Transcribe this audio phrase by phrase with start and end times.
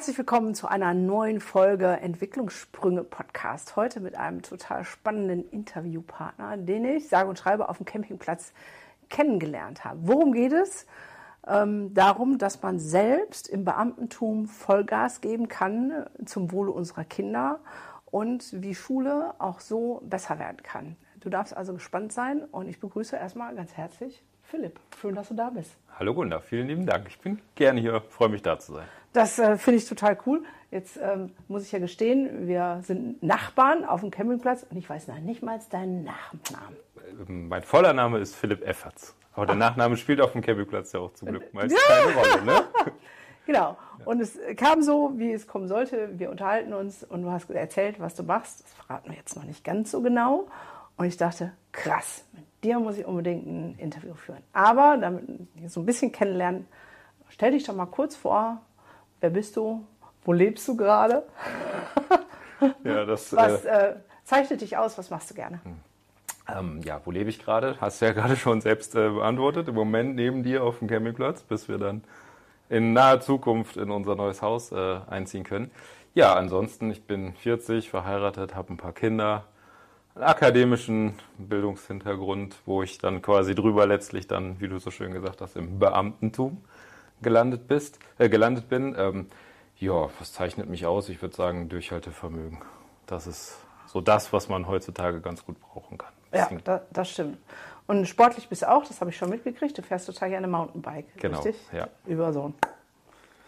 [0.00, 3.76] Herzlich willkommen zu einer neuen Folge Entwicklungssprünge Podcast.
[3.76, 8.54] Heute mit einem total spannenden Interviewpartner, den ich sage und schreibe auf dem Campingplatz
[9.10, 9.98] kennengelernt habe.
[10.04, 10.86] Worum geht es?
[11.46, 17.60] Ähm, darum, dass man selbst im Beamtentum Vollgas geben kann zum Wohle unserer Kinder
[18.06, 20.96] und wie Schule auch so besser werden kann.
[21.20, 24.80] Du darfst also gespannt sein und ich begrüße erstmal ganz herzlich Philipp.
[24.98, 25.76] Schön, dass du da bist.
[25.98, 27.06] Hallo Gunda, vielen lieben Dank.
[27.06, 28.86] Ich bin gerne hier, freue mich da zu sein.
[29.12, 30.44] Das äh, finde ich total cool.
[30.70, 35.08] Jetzt ähm, muss ich ja gestehen, wir sind Nachbarn auf dem Campingplatz und ich weiß
[35.08, 36.76] noch nicht mal deinen Nachnamen.
[37.28, 39.16] Ähm, mein voller Name ist Philipp Efferts.
[39.34, 39.58] Aber der Ach.
[39.58, 41.78] Nachname spielt auf dem Campingplatz ja auch zum Glück meist ja.
[41.88, 42.44] keine Rolle.
[42.44, 42.64] Ne?
[43.46, 43.76] genau.
[44.04, 46.18] Und es kam so, wie es kommen sollte.
[46.18, 48.62] Wir unterhalten uns und du hast erzählt, was du machst.
[48.64, 50.46] Das verraten wir jetzt noch nicht ganz so genau.
[50.96, 54.42] Und ich dachte, krass, mit dir muss ich unbedingt ein Interview führen.
[54.52, 55.24] Aber damit
[55.66, 56.66] so ein bisschen kennenlernen,
[57.28, 58.60] stell dich doch mal kurz vor,
[59.20, 59.86] Wer bist du?
[60.24, 61.22] Wo lebst du gerade?
[62.84, 64.96] ja, das, was äh, äh, zeichnet dich aus?
[64.96, 65.60] Was machst du gerne?
[65.62, 65.76] Hm.
[66.48, 67.76] Ähm, ja, wo lebe ich gerade?
[67.80, 69.68] Hast du ja gerade schon selbst äh, beantwortet.
[69.68, 72.02] Im Moment neben dir auf dem Campingplatz, bis wir dann
[72.70, 75.70] in naher Zukunft in unser neues Haus äh, einziehen können.
[76.14, 79.44] Ja, ansonsten, ich bin 40, verheiratet, habe ein paar Kinder,
[80.14, 85.40] einen akademischen Bildungshintergrund, wo ich dann quasi drüber letztlich dann, wie du so schön gesagt
[85.40, 86.62] hast, im Beamtentum
[87.22, 88.94] gelandet bist, äh, gelandet bin.
[88.98, 89.26] Ähm,
[89.78, 91.08] ja, was zeichnet mich aus?
[91.08, 92.58] Ich würde sagen Durchhaltevermögen.
[93.06, 96.12] Das ist so das, was man heutzutage ganz gut brauchen kann.
[96.32, 97.38] Ja, da, das stimmt.
[97.86, 99.76] Und sportlich bist du auch, das habe ich schon mitgekriegt.
[99.76, 101.60] Du fährst total gerne Mountainbike, genau, richtig?
[101.72, 101.88] Ja.
[102.06, 102.54] Über so einen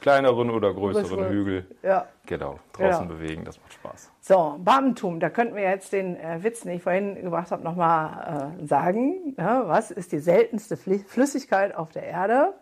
[0.01, 1.67] kleineren oder größeren Hügel.
[1.83, 2.07] Ja.
[2.27, 3.21] Genau, draußen genau.
[3.21, 4.11] bewegen, das macht Spaß.
[4.21, 8.57] So, Beamtentum, da könnten wir jetzt den äh, Witz, den ich vorhin gebracht habe, nochmal
[8.61, 9.35] äh, sagen.
[9.39, 12.55] Ja, was ist die seltenste Flüssigkeit auf der Erde?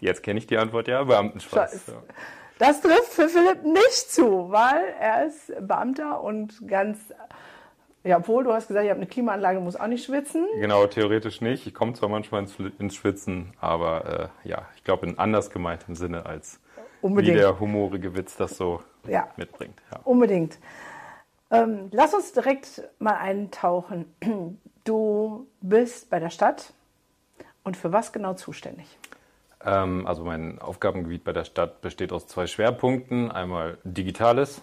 [0.00, 1.86] Jetzt kenne ich die Antwort ja, Beamtenschweiß.
[1.88, 2.02] Ja.
[2.58, 6.98] Das trifft für Philipp nicht zu, weil er ist Beamter und ganz,
[8.02, 10.46] ja, obwohl du hast gesagt, ich habe eine Klimaanlage, muss auch nicht schwitzen.
[10.58, 11.66] Genau, theoretisch nicht.
[11.66, 15.94] Ich komme zwar manchmal ins, ins Schwitzen, aber äh, ja, ich glaube in anders gemeintem
[15.94, 16.60] Sinne als
[17.02, 17.34] Unbedingt.
[17.34, 19.28] wie der humorige Witz das so ja.
[19.36, 19.78] mitbringt.
[19.92, 20.00] Ja.
[20.04, 20.58] Unbedingt.
[21.50, 24.14] Ähm, lass uns direkt mal eintauchen.
[24.84, 26.72] Du bist bei der Stadt
[27.64, 28.86] und für was genau zuständig?
[29.66, 33.30] Ähm, also mein Aufgabengebiet bei der Stadt besteht aus zwei Schwerpunkten.
[33.30, 34.62] Einmal Digitales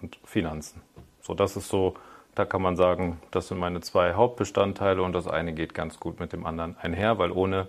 [0.00, 0.80] und Finanzen.
[1.20, 1.94] So, das ist so,
[2.34, 6.18] da kann man sagen, das sind meine zwei Hauptbestandteile und das eine geht ganz gut
[6.18, 7.68] mit dem anderen einher, weil ohne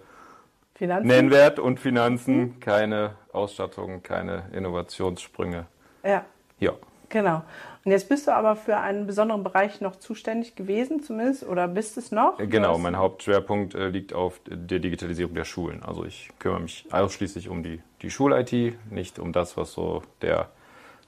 [0.75, 1.07] Finanzen?
[1.07, 2.59] Nennwert und Finanzen mhm.
[2.62, 5.66] keine Ausstattung, keine Innovationssprünge.
[6.03, 6.23] Ja.
[6.59, 6.72] Ja.
[7.09, 7.44] Genau.
[7.85, 11.97] Und jetzt bist du aber für einen besonderen Bereich noch zuständig gewesen, zumindest, oder bist
[11.97, 12.38] es noch?
[12.38, 15.81] Genau, mein Hauptschwerpunkt äh, liegt auf der Digitalisierung der Schulen.
[15.84, 20.50] Also ich kümmere mich ausschließlich um die, die Schul-IT, nicht um das, was so der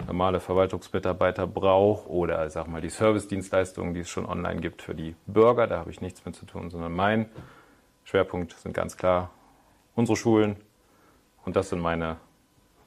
[0.08, 5.16] normale Verwaltungsmitarbeiter braucht oder sag mal die Servicedienstleistungen, die es schon online gibt für die
[5.28, 5.68] Bürger.
[5.68, 7.30] Da habe ich nichts mit zu tun, sondern mein
[8.06, 9.30] Schwerpunkt sind ganz klar
[9.96, 10.56] unsere Schulen
[11.46, 12.18] und das sind meine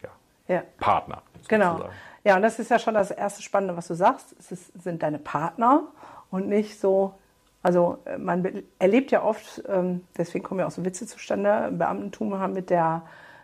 [0.03, 0.09] ja,
[0.49, 0.62] ja.
[0.78, 1.23] Partner.
[1.49, 1.73] Genau.
[1.73, 1.93] Sozusagen.
[1.93, 2.14] Genau.
[2.25, 4.35] Ja, und das ist ja schon das erste Spannende, was du sagst.
[4.39, 5.85] Es ist, sind deine Partner
[6.31, 7.15] und nicht so,
[7.62, 12.39] also äh, man erlebt ja oft, ähm, deswegen kommen ja auch so Witze zustande, Beamtentum
[12.39, 13.03] haben mit der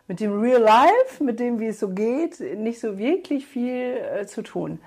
[0.09, 4.27] mit dem Real Life, mit dem, wie es so geht, nicht so wirklich viel äh,
[4.27, 4.81] zu tun.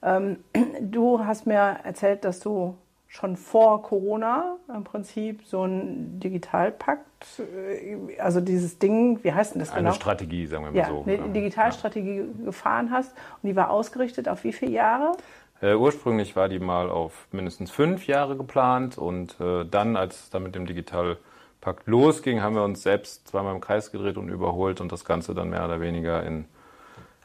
[0.00, 0.44] Ähm,
[0.80, 2.76] du hast mir erzählt, dass du
[3.10, 9.58] schon vor Corona im Prinzip so ein Digitalpakt, äh, also dieses Ding, wie heißt denn
[9.58, 9.90] das eine genau?
[9.90, 11.02] Eine Strategie, sagen wir mal ja, so.
[11.04, 12.44] Eine Digitalstrategie ja.
[12.44, 13.12] gefahren hast
[13.42, 15.16] und die war ausgerichtet auf wie viele Jahre?
[15.60, 20.30] Äh, ursprünglich war die mal auf mindestens fünf Jahre geplant und äh, dann, als es
[20.30, 24.80] dann mit dem Digitalpakt losging, haben wir uns selbst zweimal im Kreis gedreht und überholt
[24.80, 26.44] und das Ganze dann mehr oder weniger in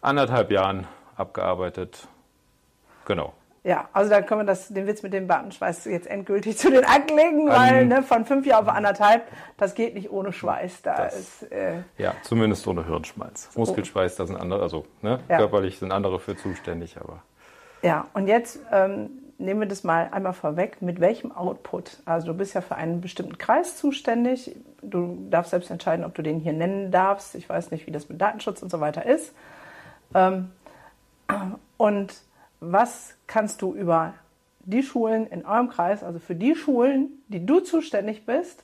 [0.02, 2.08] anderthalb Jahren abgearbeitet.
[3.06, 3.34] Genau.
[3.66, 6.86] Ja, also da können wir das, den Witz mit dem Buttonschweiß jetzt endgültig zu den
[6.86, 9.24] Akten legen, weil um, ne, von fünf Jahren auf anderthalb,
[9.58, 10.84] das geht nicht ohne Schweiß.
[10.84, 13.50] Da das, ist, äh, ja, zumindest ohne Hirnschmalz.
[13.52, 13.60] So.
[13.60, 15.38] Muskelschweiß, da sind andere, also ne, ja.
[15.38, 17.24] körperlich sind andere für zuständig, aber.
[17.82, 19.10] Ja, und jetzt ähm,
[19.40, 20.84] nehmen wir das mal einmal vorweg.
[20.84, 22.04] Mit welchem Output?
[22.06, 24.56] Also du bist ja für einen bestimmten Kreis zuständig.
[24.84, 27.34] Du darfst selbst entscheiden, ob du den hier nennen darfst.
[27.34, 29.34] Ich weiß nicht, wie das mit Datenschutz und so weiter ist.
[30.14, 30.52] Ähm,
[31.78, 32.14] und
[32.60, 34.14] was kannst du über
[34.62, 38.64] die Schulen in eurem Kreis, also für die Schulen, die du zuständig bist,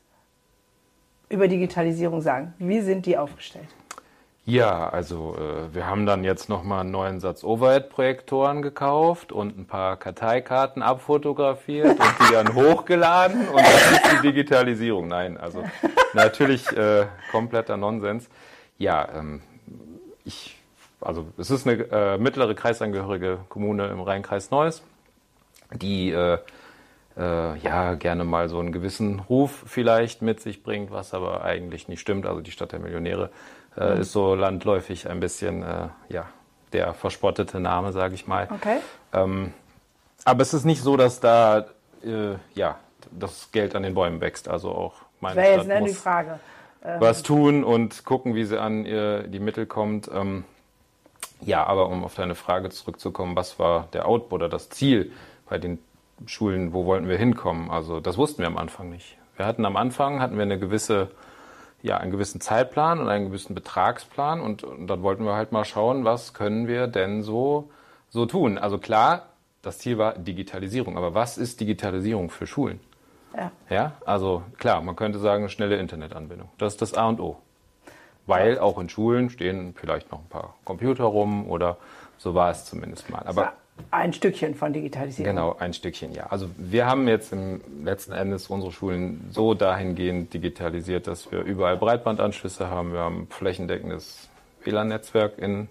[1.30, 2.54] über Digitalisierung sagen?
[2.58, 3.70] Wie sind die aufgestellt?
[4.44, 9.68] Ja, also äh, wir haben dann jetzt nochmal einen neuen Satz Overhead-Projektoren gekauft und ein
[9.68, 15.08] paar Karteikarten abfotografiert und die dann hochgeladen und das ist die Digitalisierung.
[15.08, 15.64] Nein, also
[16.14, 18.30] natürlich äh, kompletter Nonsens.
[18.80, 19.42] Ja, ähm,
[20.26, 20.60] ich,
[21.02, 24.84] also es ist eine äh, mittlere kreisangehörige Kommune im Rheinkreis Neuss,
[25.74, 26.38] die äh,
[27.18, 31.88] äh, ja gerne mal so einen gewissen Ruf vielleicht mit sich bringt, was aber eigentlich
[31.88, 32.26] nicht stimmt.
[32.26, 33.30] Also die Stadt der Millionäre
[33.78, 34.02] äh, mhm.
[34.02, 36.28] ist so landläufig ein bisschen äh, ja,
[36.74, 38.48] der verspottete Name, sage ich mal.
[38.54, 38.78] Okay.
[39.14, 39.54] Ähm,
[40.24, 41.66] aber es ist nicht so, dass da
[42.04, 42.78] äh, ja,
[43.12, 44.48] das Geld an den Bäumen wächst.
[44.48, 46.40] Also auch meine Wäre Stadt jetzt ne, muss die Frage.
[47.00, 50.10] was tun und gucken, wie sie an ihr, die Mittel kommt.
[50.14, 50.46] Ähm,
[51.42, 55.12] ja, aber um auf deine Frage zurückzukommen, was war der Output oder das Ziel
[55.50, 55.80] bei den
[56.26, 57.72] Schulen, wo wollten wir hinkommen?
[57.72, 59.18] Also das wussten wir am Anfang nicht.
[59.38, 61.10] Wir hatten am Anfang hatten wir eine gewisse
[61.84, 65.66] ja, einen gewissen Zeitplan und einen gewissen Betragsplan und, und dann wollten wir halt mal
[65.66, 67.70] schauen, was können wir denn so,
[68.10, 68.58] so tun.
[68.58, 69.28] Also klar,
[69.62, 72.80] das Ziel war Digitalisierung, aber was ist Digitalisierung für Schulen?
[73.36, 73.52] Ja.
[73.70, 76.50] Ja, also klar, man könnte sagen, schnelle Internetanbindung.
[76.58, 77.38] Das ist das A und O.
[78.28, 81.78] Weil auch in Schulen stehen vielleicht noch ein paar Computer rum oder
[82.18, 83.24] so war es zumindest mal.
[83.26, 83.54] Aber
[83.90, 85.36] ein Stückchen von Digitalisierung.
[85.36, 86.28] Genau, ein Stückchen, ja.
[86.28, 91.78] Also wir haben jetzt im letzten Endes unsere Schulen so dahingehend digitalisiert, dass wir überall
[91.78, 92.94] Breitbandanschlüsse haben.
[92.94, 94.30] Wir haben flächendeckendes
[94.64, 95.68] WLAN-Netzwerk in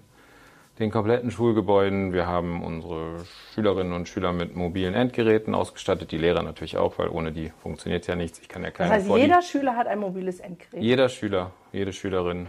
[0.80, 2.12] den kompletten Schulgebäuden.
[2.12, 3.24] Wir haben unsere
[3.54, 8.06] Schülerinnen und Schüler mit mobilen Endgeräten ausgestattet, die Lehrer natürlich auch, weil ohne die funktioniert
[8.06, 8.38] ja nichts.
[8.40, 10.82] Ich kann ja keine Das heißt, jeder Schüler hat ein mobiles Endgerät.
[10.82, 12.48] jeder Schüler, jede Schülerin,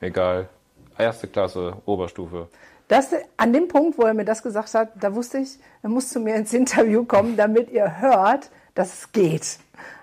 [0.00, 0.48] egal,
[0.96, 2.48] erste Klasse, Oberstufe.
[2.88, 6.08] Das, an dem Punkt, wo er mir das gesagt hat, da wusste ich, er muss
[6.08, 9.58] zu mir ins Interview kommen, damit ihr hört, dass es geht.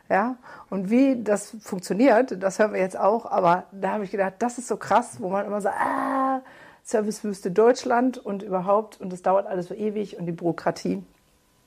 [0.08, 0.36] Ja?
[0.70, 3.26] Und wie das funktioniert, das hören wir jetzt auch.
[3.26, 6.42] Aber da habe ich gedacht, das ist so krass, wo man immer sagt, ah,
[6.86, 11.02] Servicewüste Deutschland und überhaupt, und das dauert alles so ewig und die Bürokratie.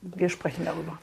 [0.01, 0.97] Wir sprechen darüber.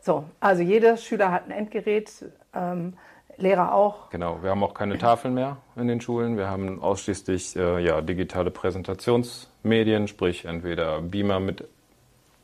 [0.00, 2.12] So, also jeder Schüler hat ein Endgerät,
[2.54, 2.94] ähm,
[3.38, 4.08] Lehrer auch.
[4.10, 6.38] Genau, wir haben auch keine Tafeln mehr in den Schulen.
[6.38, 11.68] Wir haben ausschließlich äh, ja, digitale Präsentationsmedien, sprich entweder Beamer mit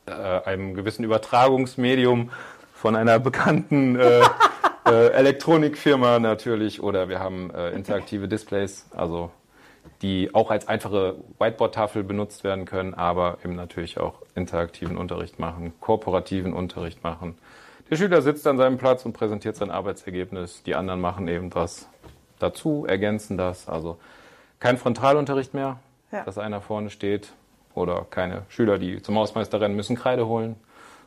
[0.05, 2.31] äh, einem gewissen Übertragungsmedium
[2.73, 4.21] von einer bekannten äh,
[4.85, 9.31] äh, Elektronikfirma natürlich oder wir haben äh, interaktive Displays, also
[10.03, 15.73] die auch als einfache Whiteboard-Tafel benutzt werden können, aber eben natürlich auch interaktiven Unterricht machen,
[15.79, 17.37] kooperativen Unterricht machen.
[17.89, 20.61] Der Schüler sitzt an seinem Platz und präsentiert sein Arbeitsergebnis.
[20.63, 21.87] Die anderen machen eben das
[22.39, 23.67] dazu, ergänzen das.
[23.69, 23.97] Also
[24.59, 25.79] kein Frontalunterricht mehr,
[26.11, 26.23] Ja.
[26.23, 27.31] dass einer vorne steht
[27.73, 30.55] oder keine Schüler, die zum Hausmeister rennen müssen, Kreide holen.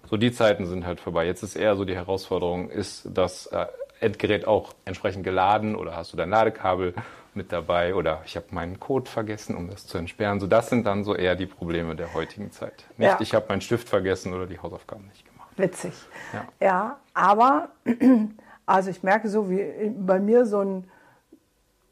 [0.09, 1.27] So die Zeiten sind halt vorbei.
[1.27, 3.67] Jetzt ist eher so die Herausforderung, ist das äh,
[4.01, 6.95] Endgerät auch entsprechend geladen oder hast du dein Ladekabel
[7.37, 10.41] mit dabei oder ich habe meinen Code vergessen, um das zu entsperren.
[10.41, 12.85] So das sind dann so eher die Probleme der heutigen Zeit.
[12.97, 13.19] Nicht, Ja.
[13.21, 15.51] ich habe meinen Stift vergessen oder die Hausaufgaben nicht gemacht.
[15.57, 15.93] Witzig.
[16.33, 16.45] Ja.
[16.61, 17.69] ja, aber
[18.67, 20.91] also ich merke so, wie bei mir so ein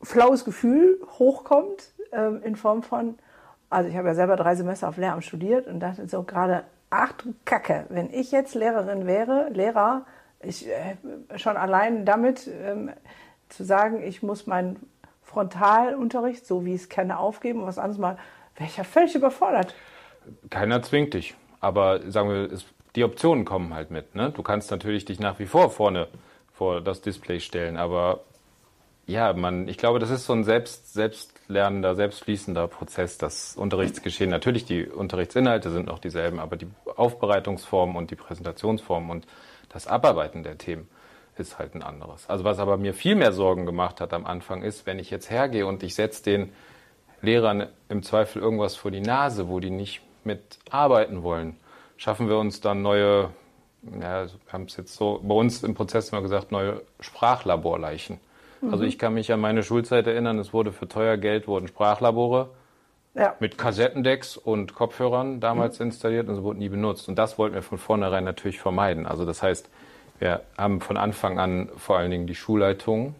[0.03, 3.19] flaues Gefühl hochkommt ähm, in Form von,
[3.71, 7.13] also ich habe ja selber drei Semester auf Lehramt studiert und dachte so gerade, ach
[7.13, 10.05] du Kacke, wenn ich jetzt Lehrerin wäre, Lehrer,
[10.41, 10.97] ich äh,
[11.37, 12.91] schon allein damit ähm,
[13.49, 14.77] zu sagen, ich muss meinen
[15.35, 18.17] Frontalunterricht, so wie ich es kenne, aufgeben und was anderes mal,
[18.57, 19.75] wäre ich ja völlig überfordert.
[20.49, 21.35] Keiner zwingt dich.
[21.61, 22.65] Aber sagen wir, es,
[22.95, 24.15] die Optionen kommen halt mit.
[24.15, 24.31] Ne?
[24.31, 26.09] Du kannst natürlich dich nach wie vor vorne
[26.53, 28.21] vor das Display stellen, aber
[29.07, 34.31] ja, man, ich glaube, das ist so ein selbst, selbstlernender, selbstfließender Prozess, das Unterrichtsgeschehen.
[34.31, 39.27] Natürlich, die Unterrichtsinhalte sind noch dieselben, aber die Aufbereitungsform und die Präsentationsform und
[39.69, 40.89] das Abarbeiten der Themen
[41.37, 42.29] ist halt ein anderes.
[42.29, 45.31] Also was aber mir viel mehr Sorgen gemacht hat am Anfang ist, wenn ich jetzt
[45.31, 46.53] hergehe und ich setze den
[47.23, 51.57] Lehrern im Zweifel irgendwas vor die Nase, wo die nicht mit arbeiten wollen,
[51.97, 53.31] schaffen wir uns dann neue,
[54.01, 58.19] ja, wir haben es jetzt so bei uns im Prozess immer gesagt, neue Sprachlaborleichen.
[58.71, 62.49] Also ich kann mich an meine Schulzeit erinnern, es wurde für teuer Geld wurden Sprachlabore
[63.15, 63.35] Ja.
[63.39, 67.07] mit Kassettendecks und Kopfhörern damals installiert und sie wurden nie benutzt.
[67.09, 69.07] Und das wollten wir von vornherein natürlich vermeiden.
[69.07, 69.69] Also das heißt,
[70.19, 73.15] wir haben von Anfang an vor allen Dingen die Schulleitung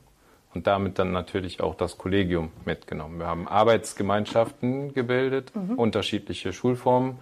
[0.55, 3.19] und damit dann natürlich auch das Kollegium mitgenommen.
[3.19, 7.19] Wir haben Arbeitsgemeinschaften gebildet, unterschiedliche Schulformen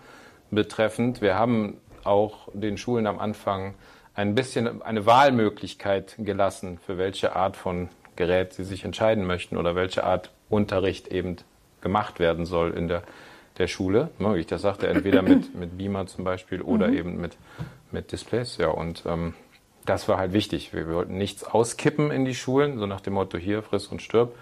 [0.51, 1.23] betreffend.
[1.23, 3.75] Wir haben auch den Schulen am Anfang
[4.15, 9.75] ein bisschen eine Wahlmöglichkeit gelassen, für welche Art von Gerät sie sich entscheiden möchten oder
[9.75, 11.37] welche Art Unterricht eben
[11.81, 13.03] gemacht werden soll in der
[13.59, 16.97] der Schule, ne, wie ich das sagte, entweder mit, mit Beamer zum Beispiel oder mhm.
[16.97, 17.37] eben mit,
[17.91, 18.57] mit Displays.
[18.57, 19.35] Ja, und ähm,
[19.87, 20.73] das war halt wichtig.
[20.73, 24.35] Wir, wollten nichts auskippen in die Schulen, so nach dem Motto hier, friss und stirb,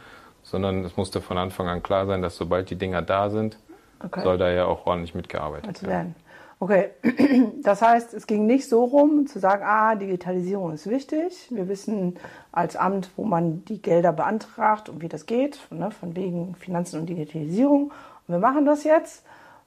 [0.43, 3.59] sondern es musste von Anfang an klar sein, dass sobald die Dinger da sind,
[4.05, 4.23] okay.
[4.23, 6.15] soll da ja auch ordentlich mitgearbeitet werden.
[6.63, 6.91] Okay,
[7.63, 11.49] das heißt, es ging nicht so rum zu sagen, ah, Digitalisierung ist wichtig.
[11.51, 12.19] Wir wissen
[12.53, 17.01] als Amt, wo man die Gelder beantragt und wie das geht, ne, von wegen Finanzen
[17.01, 17.93] und Digitalisierung.
[18.29, 19.25] Und wir machen das jetzt,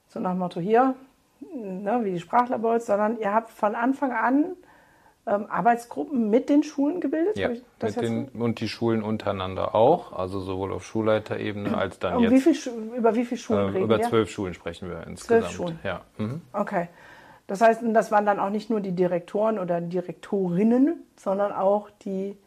[0.07, 0.93] so nach dem Motto hier,
[1.51, 4.55] ne, wie die Sprachlabors, sondern ihr habt von Anfang an
[5.25, 7.37] ähm, Arbeitsgruppen mit den Schulen gebildet?
[7.37, 12.23] Ja, mit den, und die Schulen untereinander auch, also sowohl auf Schulleiterebene als dann um
[12.23, 12.31] jetzt.
[12.31, 15.43] Wie viel, über wie viele Schulen äh, reden Über zwölf Schulen sprechen wir insgesamt.
[15.43, 15.79] Zwölf Schulen?
[15.83, 16.01] Ja.
[16.17, 16.41] Mhm.
[16.51, 16.89] Okay.
[17.47, 22.37] Das heißt, das waren dann auch nicht nur die Direktoren oder Direktorinnen, sondern auch die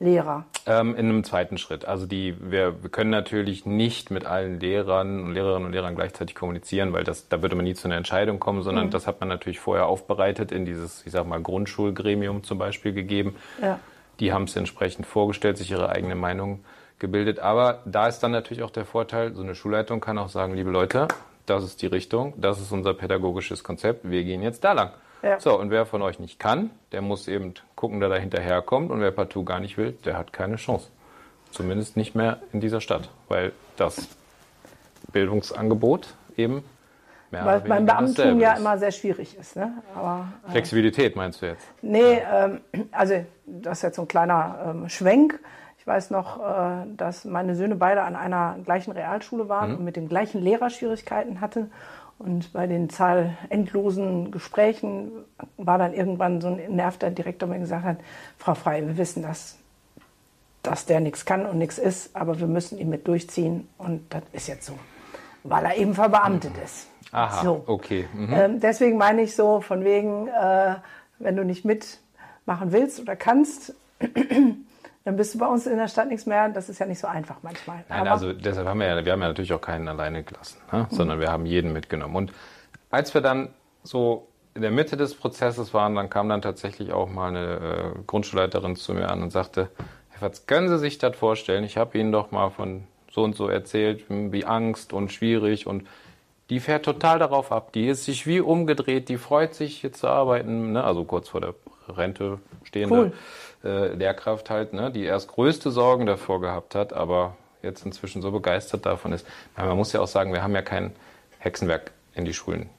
[0.00, 0.46] Lehrer?
[0.66, 1.84] Ähm, in einem zweiten Schritt.
[1.84, 6.34] Also die, wir, wir können natürlich nicht mit allen Lehrern und Lehrerinnen und Lehrern gleichzeitig
[6.34, 8.90] kommunizieren, weil das, da würde man nie zu einer Entscheidung kommen, sondern mhm.
[8.90, 13.36] das hat man natürlich vorher aufbereitet, in dieses, ich sag mal, Grundschulgremium zum Beispiel gegeben.
[13.60, 13.78] Ja.
[14.20, 16.64] Die haben es entsprechend vorgestellt, sich ihre eigene Meinung
[16.98, 17.38] gebildet.
[17.38, 20.70] Aber da ist dann natürlich auch der Vorteil, so eine Schulleitung kann auch sagen, liebe
[20.70, 21.08] Leute,
[21.44, 24.92] das ist die Richtung, das ist unser pädagogisches Konzept, wir gehen jetzt da lang.
[25.22, 25.38] Ja.
[25.38, 28.90] So, und wer von euch nicht kann, der muss eben gucken, dass er hinterherkommt.
[28.90, 30.88] Und wer partout gar nicht will, der hat keine Chance.
[31.50, 34.08] Zumindest nicht mehr in dieser Stadt, weil das
[35.12, 36.64] Bildungsangebot eben
[37.30, 39.56] mehr Weil beim Beamtentum ja immer sehr schwierig ist.
[39.56, 39.72] Ne?
[39.94, 41.66] Aber, äh, Flexibilität meinst du jetzt?
[41.82, 42.60] Nee, ähm,
[42.92, 45.40] also das ist jetzt so ein kleiner ähm, Schwenk.
[45.78, 49.76] Ich weiß noch, äh, dass meine Söhne beide an einer gleichen Realschule waren mhm.
[49.78, 51.72] und mit dem gleichen Lehrer Schwierigkeiten hatten.
[52.20, 55.10] Und bei den zahlendlosen Gesprächen
[55.56, 57.96] war dann irgendwann so ein nervter Direktor, der gesagt hat,
[58.36, 59.56] Frau Frei, wir wissen, dass,
[60.62, 64.22] dass der nichts kann und nichts ist, aber wir müssen ihn mit durchziehen und das
[64.32, 64.74] ist jetzt so,
[65.44, 66.88] weil er eben verbeamtet ist.
[67.10, 67.64] Aha, so.
[67.66, 68.06] okay.
[68.12, 68.34] Mhm.
[68.34, 70.74] Ähm, deswegen meine ich so, von wegen, äh,
[71.20, 73.74] wenn du nicht mitmachen willst oder kannst,
[75.04, 76.48] dann bist du bei uns in der Stadt nichts mehr.
[76.50, 77.84] Das ist ja nicht so einfach manchmal.
[77.88, 80.58] Nein, Aber also deshalb haben wir ja, wir haben ja natürlich auch keinen alleine gelassen,
[80.72, 80.86] ne?
[80.90, 80.94] mhm.
[80.94, 82.16] sondern wir haben jeden mitgenommen.
[82.16, 82.32] Und
[82.90, 83.48] als wir dann
[83.82, 88.02] so in der Mitte des Prozesses waren, dann kam dann tatsächlich auch mal eine äh,
[88.06, 89.70] Grundschulleiterin zu mir an und sagte,
[90.10, 91.64] Herr Fatz, können Sie sich das vorstellen?
[91.64, 95.86] Ich habe Ihnen doch mal von so und so erzählt, wie Angst und schwierig und
[96.50, 97.72] die fährt total darauf ab.
[97.72, 100.84] Die ist sich wie umgedreht, die freut sich hier zu arbeiten, ne?
[100.84, 101.54] also kurz vor der
[101.88, 102.94] Rente stehende.
[102.94, 103.12] Cool
[103.64, 108.30] äh, Lehrkraft halt, ne, die erst größte Sorgen davor gehabt hat, aber jetzt inzwischen so
[108.30, 109.26] begeistert davon ist.
[109.56, 110.92] Man muss ja auch sagen, wir haben ja kein
[111.38, 112.70] Hexenwerk in die Schulen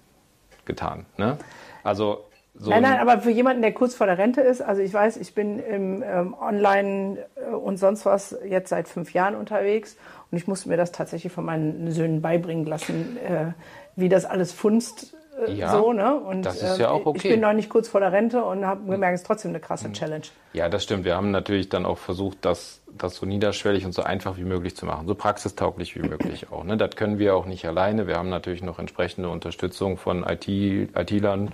[0.66, 1.06] getan.
[1.18, 1.38] Ne?
[1.84, 4.94] Also so nein, nein, aber für jemanden, der kurz vor der Rente ist, also ich
[4.94, 9.96] weiß, ich bin im ähm, Online äh, und sonst was jetzt seit fünf Jahren unterwegs
[10.30, 13.54] und ich musste mir das tatsächlich von meinen Söhnen beibringen lassen, äh,
[13.96, 15.16] wie das alles funzt
[15.48, 16.16] ja, so, ne?
[16.16, 17.18] Und das ist ja auch okay.
[17.18, 19.60] ich bin noch nicht kurz vor der Rente und habe gemerkt, es ist trotzdem eine
[19.60, 19.94] krasse hm.
[19.94, 20.26] Challenge.
[20.54, 21.06] Ja, das stimmt.
[21.06, 24.76] Wir haben natürlich dann auch versucht, das, das so niederschwellig und so einfach wie möglich
[24.76, 26.64] zu machen, so praxistauglich wie möglich auch.
[26.64, 26.78] Ne?
[26.78, 28.08] Das können wir auch nicht alleine.
[28.08, 31.52] Wir haben natürlich noch entsprechende Unterstützung von IT, IT-Lern,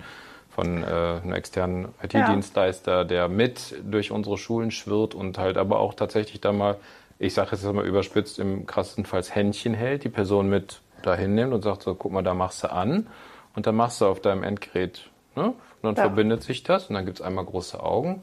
[0.50, 3.04] von äh, einem externen IT-Dienstleister, ja.
[3.04, 6.76] der mit durch unsere Schulen schwirrt und halt aber auch tatsächlich da mal,
[7.20, 11.54] ich sage jetzt mal überspitzt, im krassesten Fall Händchen hält, die Person mit dahin nimmt
[11.54, 13.06] und sagt so, guck mal, da machst du an
[13.54, 15.46] und dann machst du auf deinem Endgerät, ne?
[15.46, 16.02] Und dann ja.
[16.02, 18.22] verbindet sich das und dann gibt es einmal große Augen.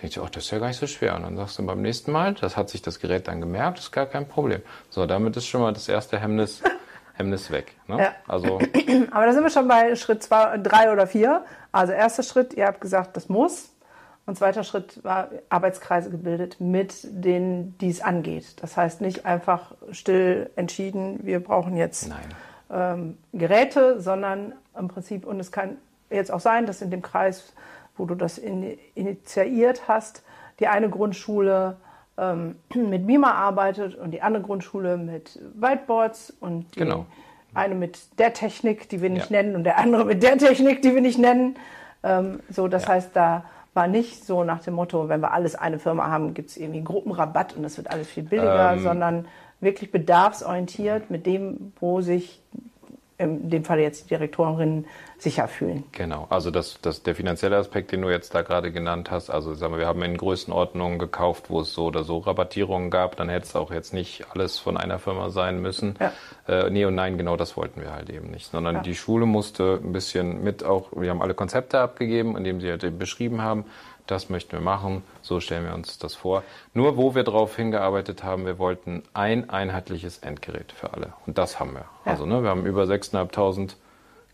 [0.00, 1.16] Denkst du, ach, das ist ja gar nicht so schwer.
[1.16, 3.86] Und dann sagst du beim nächsten Mal, das hat sich das Gerät dann gemerkt, das
[3.86, 4.62] ist gar kein Problem.
[4.90, 6.62] So, damit ist schon mal das erste Hemmnis,
[7.14, 7.72] Hemmnis weg.
[7.88, 7.98] Ne?
[7.98, 8.14] Ja.
[8.28, 8.58] Also,
[9.10, 11.44] Aber da sind wir schon bei Schritt zwei, drei oder vier.
[11.72, 13.70] Also erster Schritt, ihr habt gesagt, das muss.
[14.26, 18.60] Und zweiter Schritt war Arbeitskreise gebildet mit denen, die es angeht.
[18.60, 22.18] Das heißt nicht einfach still entschieden, wir brauchen jetzt Nein
[22.70, 25.76] ähm, Geräte, sondern im Prinzip, und es kann
[26.10, 27.52] jetzt auch sein, dass in dem Kreis,
[27.96, 30.22] wo du das in, initiiert hast,
[30.60, 31.76] die eine Grundschule
[32.18, 37.06] ähm, mit Beamer arbeitet und die andere Grundschule mit Whiteboards und die genau.
[37.54, 39.42] eine mit der Technik, die wir nicht ja.
[39.42, 41.56] nennen, und der andere mit der Technik, die wir nicht nennen.
[42.02, 42.90] Ähm, so, das ja.
[42.90, 43.44] heißt, da
[43.74, 46.82] war nicht so nach dem Motto, wenn wir alles eine Firma haben, gibt es irgendwie
[46.82, 49.24] Gruppenrabatt und es wird alles viel billiger, ähm, sondern
[49.60, 52.40] wirklich bedarfsorientiert mit dem, wo sich
[53.18, 54.86] in dem Fall jetzt die Direktorinnen
[55.18, 55.84] sicher fühlen.
[55.92, 59.54] Genau, also das, das, der finanzielle Aspekt, den du jetzt da gerade genannt hast, also
[59.54, 63.30] sagen wir, wir haben in Größenordnungen gekauft, wo es so oder so Rabattierungen gab, dann
[63.30, 65.94] hätte es auch jetzt nicht alles von einer Firma sein müssen.
[65.98, 66.12] Ja.
[66.46, 68.82] Äh, nee und nein, genau das wollten wir halt eben nicht, sondern ja.
[68.82, 72.98] die Schule musste ein bisschen mit auch, wir haben alle Konzepte abgegeben, indem sie halt
[72.98, 73.64] beschrieben haben,
[74.06, 76.42] das möchten wir machen, so stellen wir uns das vor.
[76.74, 81.12] Nur wo wir darauf hingearbeitet haben, wir wollten ein einheitliches Endgerät für alle.
[81.26, 81.86] Und das haben wir.
[82.04, 82.12] Ja.
[82.12, 83.74] Also ne, wir haben über 6.500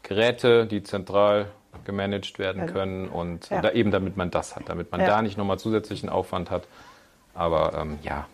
[0.03, 1.47] Geräte, die zentral
[1.85, 3.61] gemanagt werden können und ja.
[3.61, 5.07] da eben damit man das hat, damit man ja.
[5.07, 6.65] da nicht nochmal zusätzlichen Aufwand hat.
[7.35, 8.27] Aber ähm, ja.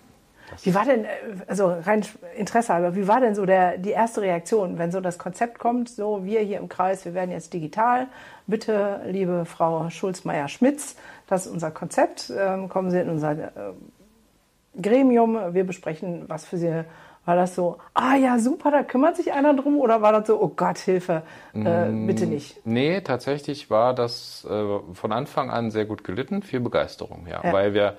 [0.63, 1.09] Wie war denn, äh,
[1.47, 2.05] also rein
[2.37, 5.89] Interesse halber, wie war denn so der, die erste Reaktion, wenn so das Konzept kommt,
[5.89, 8.07] so wir hier im Kreis, wir werden jetzt digital,
[8.47, 13.51] bitte, liebe Frau Schulz-Meyer-Schmitz, das ist unser Konzept, ähm, kommen Sie in unser äh,
[14.81, 16.85] Gremium, wir besprechen, was für Sie
[17.29, 19.79] war das so, ah ja, super, da kümmert sich einer drum?
[19.79, 21.23] Oder war das so, oh Gott, Hilfe,
[21.55, 22.59] äh, mm, bitte nicht?
[22.65, 27.45] Nee, tatsächlich war das äh, von Anfang an sehr gut gelitten, viel Begeisterung, ja.
[27.45, 27.53] ja.
[27.53, 27.99] Weil wir,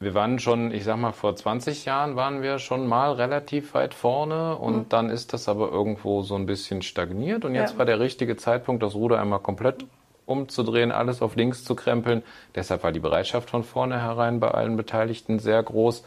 [0.00, 3.94] wir waren schon, ich sag mal, vor 20 Jahren waren wir schon mal relativ weit
[3.94, 4.88] vorne und mhm.
[4.88, 7.78] dann ist das aber irgendwo so ein bisschen stagniert und jetzt ja.
[7.78, 9.84] war der richtige Zeitpunkt, das Ruder einmal komplett
[10.26, 12.22] umzudrehen, alles auf links zu krempeln.
[12.54, 16.04] Deshalb war die Bereitschaft von vornherein bei allen Beteiligten sehr groß.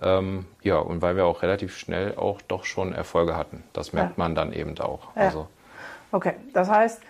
[0.00, 3.64] Ähm, ja, und weil wir auch relativ schnell auch doch schon Erfolge hatten.
[3.72, 4.22] Das merkt ja.
[4.22, 5.14] man dann eben auch.
[5.16, 5.22] Ja.
[5.22, 5.48] Also.
[6.12, 7.02] Okay, das heißt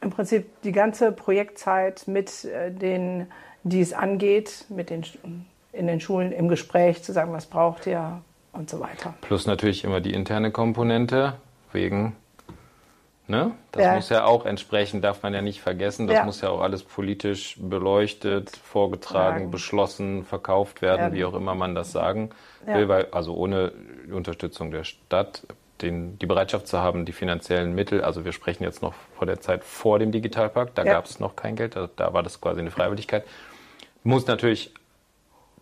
[0.00, 3.30] im Prinzip die ganze Projektzeit mit äh, denen,
[3.64, 5.04] die es angeht, mit den
[5.74, 9.14] in den Schulen im Gespräch zu sagen, was braucht ihr und so weiter.
[9.20, 11.34] Plus natürlich immer die interne Komponente
[11.72, 12.14] wegen
[13.26, 13.52] Ne?
[13.72, 13.94] Das ja.
[13.94, 16.24] muss ja auch entsprechend, darf man ja nicht vergessen, das ja.
[16.24, 19.50] muss ja auch alles politisch beleuchtet, vorgetragen, Fragen.
[19.50, 21.12] beschlossen, verkauft werden, ja.
[21.14, 22.30] wie auch immer man das sagen
[22.66, 23.72] will, weil also ohne
[24.06, 25.46] die Unterstützung der Stadt
[25.80, 29.40] den, die Bereitschaft zu haben, die finanziellen Mittel, also wir sprechen jetzt noch vor der
[29.40, 32.60] Zeit vor dem Digitalpakt, da gab es noch kein Geld, da, da, war das quasi
[32.60, 33.24] eine Freiwilligkeit,
[34.02, 34.74] muss natürlich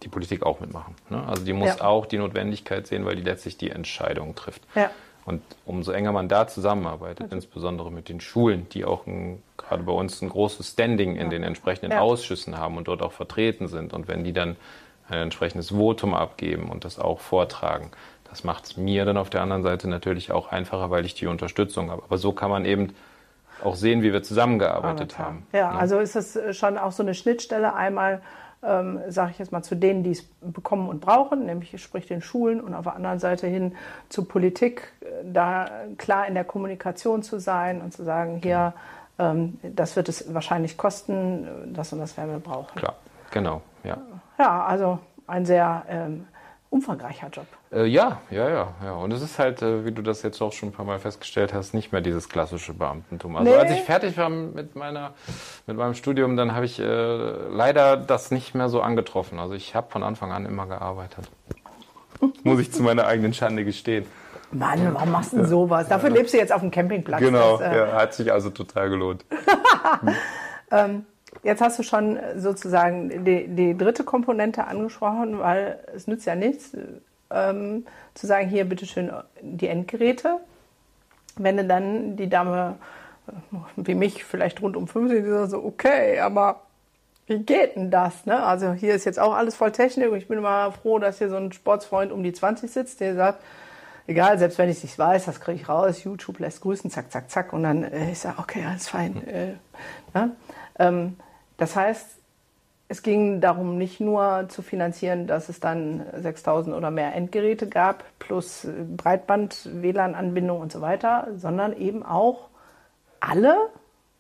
[0.03, 0.95] die Politik auch mitmachen.
[1.09, 1.23] Ne?
[1.27, 4.63] Also die muss auch die Notwendigkeit sehen, weil die letztlich die Entscheidung trifft.
[4.75, 4.91] Ja.
[5.25, 7.35] Und umso enger man da zusammenarbeitet, okay.
[7.35, 11.29] insbesondere mit den Schulen, die auch ein, gerade bei uns ein großes Standing in ja.
[11.29, 12.01] den entsprechenden ja.
[12.01, 13.93] Ausschüssen haben und dort auch vertreten sind.
[13.93, 14.57] Und wenn die dann
[15.09, 17.91] ein entsprechendes Votum abgeben und das auch vortragen,
[18.29, 21.27] das macht es mir dann auf der anderen Seite natürlich auch einfacher, weil ich die
[21.27, 22.03] Unterstützung habe.
[22.03, 22.95] Aber so kann man eben
[23.63, 25.47] auch sehen, wie wir zusammengearbeitet haben.
[25.53, 28.23] Ja, ja, also ist das schon auch so eine Schnittstelle einmal
[28.63, 32.23] ähm, sage ich jetzt mal, zu denen, die es bekommen und brauchen, nämlich sprich den
[32.23, 33.75] Schulen und auf der anderen Seite hin
[34.09, 38.73] zur Politik, äh, da klar in der Kommunikation zu sein und zu sagen, hier,
[39.19, 42.77] ähm, das wird es wahrscheinlich kosten, das und das werden wir brauchen.
[42.77, 42.95] Klar,
[43.31, 43.99] genau, ja.
[44.39, 46.27] Ja, also ein sehr ähm,
[46.73, 47.47] umfangreicher Job.
[47.71, 48.93] Äh, ja, ja, ja, ja.
[48.95, 51.53] Und es ist halt, äh, wie du das jetzt auch schon ein paar Mal festgestellt
[51.53, 53.37] hast, nicht mehr dieses klassische Beamtentum.
[53.37, 53.57] Also nee.
[53.57, 55.13] als ich fertig war mit meiner,
[55.67, 59.39] mit meinem Studium, dann habe ich äh, leider das nicht mehr so angetroffen.
[59.39, 61.31] Also ich habe von Anfang an immer gearbeitet.
[62.43, 64.07] Muss ich zu meiner eigenen Schande gestehen.
[64.51, 65.89] Mann, warum machst du denn sowas?
[65.89, 67.21] Dafür lebst du jetzt auf dem Campingplatz.
[67.21, 69.25] Genau, das, äh ja, hat sich also total gelohnt.
[70.71, 71.07] ähm,
[71.43, 76.77] Jetzt hast du schon sozusagen die, die dritte Komponente angesprochen, weil es nützt ja nichts,
[77.31, 80.39] ähm, zu sagen, hier bitteschön die Endgeräte.
[81.37, 82.77] Wenn dann die Dame
[83.27, 83.33] äh,
[83.77, 86.63] wie mich vielleicht rund um 50 ist, so okay, aber
[87.27, 88.27] wie geht denn das?
[88.27, 88.43] Ne?
[88.43, 91.37] Also hier ist jetzt auch alles voll Technik ich bin immer froh, dass hier so
[91.37, 93.43] ein Sportsfreund um die 20 sitzt, der sagt,
[94.07, 97.11] egal, selbst wenn ich es nicht weiß, das kriege ich raus, YouTube lässt grüßen, zack,
[97.11, 99.27] zack, zack und dann äh, ich sage, okay, alles fein.
[99.27, 99.55] Äh,
[100.15, 100.33] ne?
[100.79, 101.17] ähm,
[101.57, 102.19] das heißt,
[102.89, 108.05] es ging darum, nicht nur zu finanzieren, dass es dann 6000 oder mehr Endgeräte gab,
[108.19, 112.49] plus Breitband, WLAN-Anbindung und so weiter, sondern eben auch
[113.21, 113.57] alle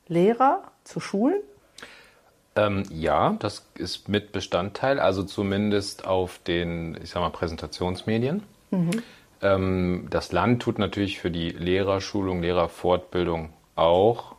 [0.09, 1.41] Lehrer zu schulen?
[2.57, 8.43] Ähm, ja, das ist mit Bestandteil, also zumindest auf den, ich sag mal, Präsentationsmedien.
[8.71, 8.91] Mhm.
[9.43, 14.35] Ähm, das Land tut natürlich für die Lehrerschulung, Lehrerfortbildung auch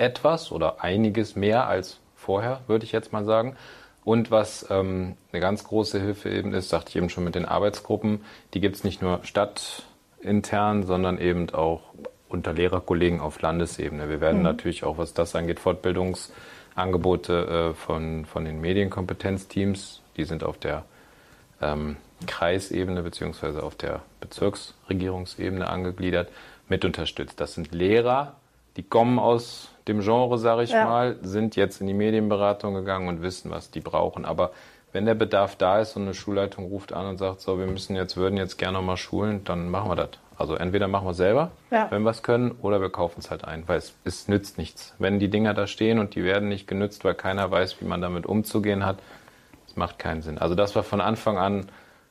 [0.00, 3.56] etwas oder einiges mehr als vorher, würde ich jetzt mal sagen.
[4.02, 7.44] Und was ähm, eine ganz große Hilfe eben ist, sagte ich eben schon mit den
[7.44, 11.82] Arbeitsgruppen, die gibt es nicht nur stadtintern, sondern eben auch
[12.28, 14.08] unter Lehrerkollegen auf Landesebene.
[14.08, 14.44] Wir werden mhm.
[14.44, 20.84] natürlich auch, was das angeht, Fortbildungsangebote äh, von, von den Medienkompetenzteams, die sind auf der
[21.60, 26.30] ähm, Kreisebene beziehungsweise auf der Bezirksregierungsebene angegliedert,
[26.68, 27.40] mit unterstützt.
[27.40, 28.36] Das sind Lehrer,
[28.76, 30.84] die kommen aus dem Genre, sage ich ja.
[30.84, 34.24] mal, sind jetzt in die Medienberatung gegangen und wissen, was die brauchen.
[34.24, 34.52] Aber
[34.92, 37.96] wenn der Bedarf da ist und eine Schulleitung ruft an und sagt, so, wir müssen
[37.96, 40.10] jetzt, würden jetzt gerne noch mal schulen, dann machen wir das.
[40.36, 41.90] Also entweder machen wir es selber, ja.
[41.90, 44.94] wenn wir es können, oder wir kaufen es halt ein, weil es, es nützt nichts.
[44.98, 48.00] Wenn die Dinger da stehen und die werden nicht genützt, weil keiner weiß, wie man
[48.00, 48.98] damit umzugehen hat,
[49.66, 50.38] das macht keinen Sinn.
[50.38, 51.66] Also das war von Anfang an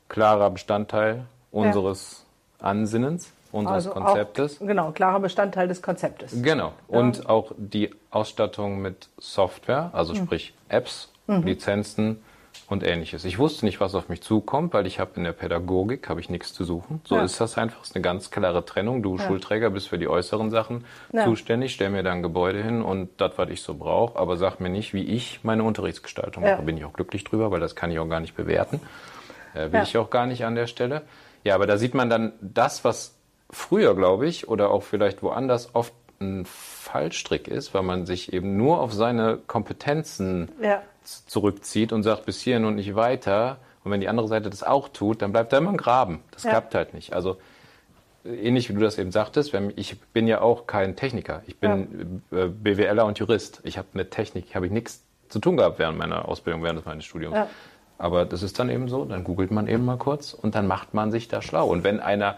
[0.10, 2.25] klarer Bestandteil unseres
[2.60, 2.67] ja.
[2.67, 3.34] Ansinnens.
[3.51, 4.62] Unseres Also Konzeptes.
[4.62, 6.41] Auch, genau, klarer Bestandteil des Konzeptes.
[6.41, 6.73] Genau.
[6.88, 12.21] Und auch die Ausstattung mit Software, also sprich Apps, Lizenzen
[12.67, 13.25] und ähnliches.
[13.25, 16.29] Ich wusste nicht, was auf mich zukommt, weil ich habe in der Pädagogik habe ich
[16.29, 17.01] nichts zu suchen.
[17.05, 17.23] So Ja.
[17.23, 17.81] ist das einfach.
[17.83, 19.01] ist eine ganz klare Trennung.
[19.01, 21.23] Du Schulträger bist für die äußeren Sachen Ja.
[21.23, 24.59] zuständig, stell mir da ein Gebäude hin und das, was ich so brauche, aber sag
[24.59, 26.53] mir nicht, wie ich meine Unterrichtsgestaltung Ja.
[26.55, 26.63] mache.
[26.63, 28.79] Bin ich auch glücklich drüber, weil das kann ich auch gar nicht bewerten.
[29.55, 29.83] Äh, will Ja.
[29.83, 31.01] ich auch gar nicht an der Stelle.
[31.43, 33.15] Ja, aber da sieht man dann das, was
[33.49, 38.57] früher, glaube ich, oder auch vielleicht woanders oft ein Fallstrick ist, weil man sich eben
[38.57, 40.81] nur auf seine Kompetenzen Ja.
[41.03, 43.57] zurückzieht und sagt, bis hierhin und nicht weiter.
[43.83, 46.19] Und wenn die andere Seite das auch tut, dann bleibt da immer ein Graben.
[46.31, 46.51] Das Ja.
[46.51, 47.13] klappt halt nicht.
[47.13, 47.38] Also
[48.25, 51.41] äh, ähnlich wie du das eben sagtest, ich bin ja auch kein Techniker.
[51.47, 53.62] Ich bin äh, BWLer und Jurist.
[53.63, 57.05] Ich habe mit Technik habe ich nichts zu tun gehabt während meiner Ausbildung, während meines
[57.05, 57.35] Studiums.
[57.35, 57.47] Ja.
[57.97, 60.93] Aber das ist dann eben so, dann googelt man eben mal kurz und dann macht
[60.93, 61.67] man sich da schlau.
[61.67, 62.38] Und wenn einer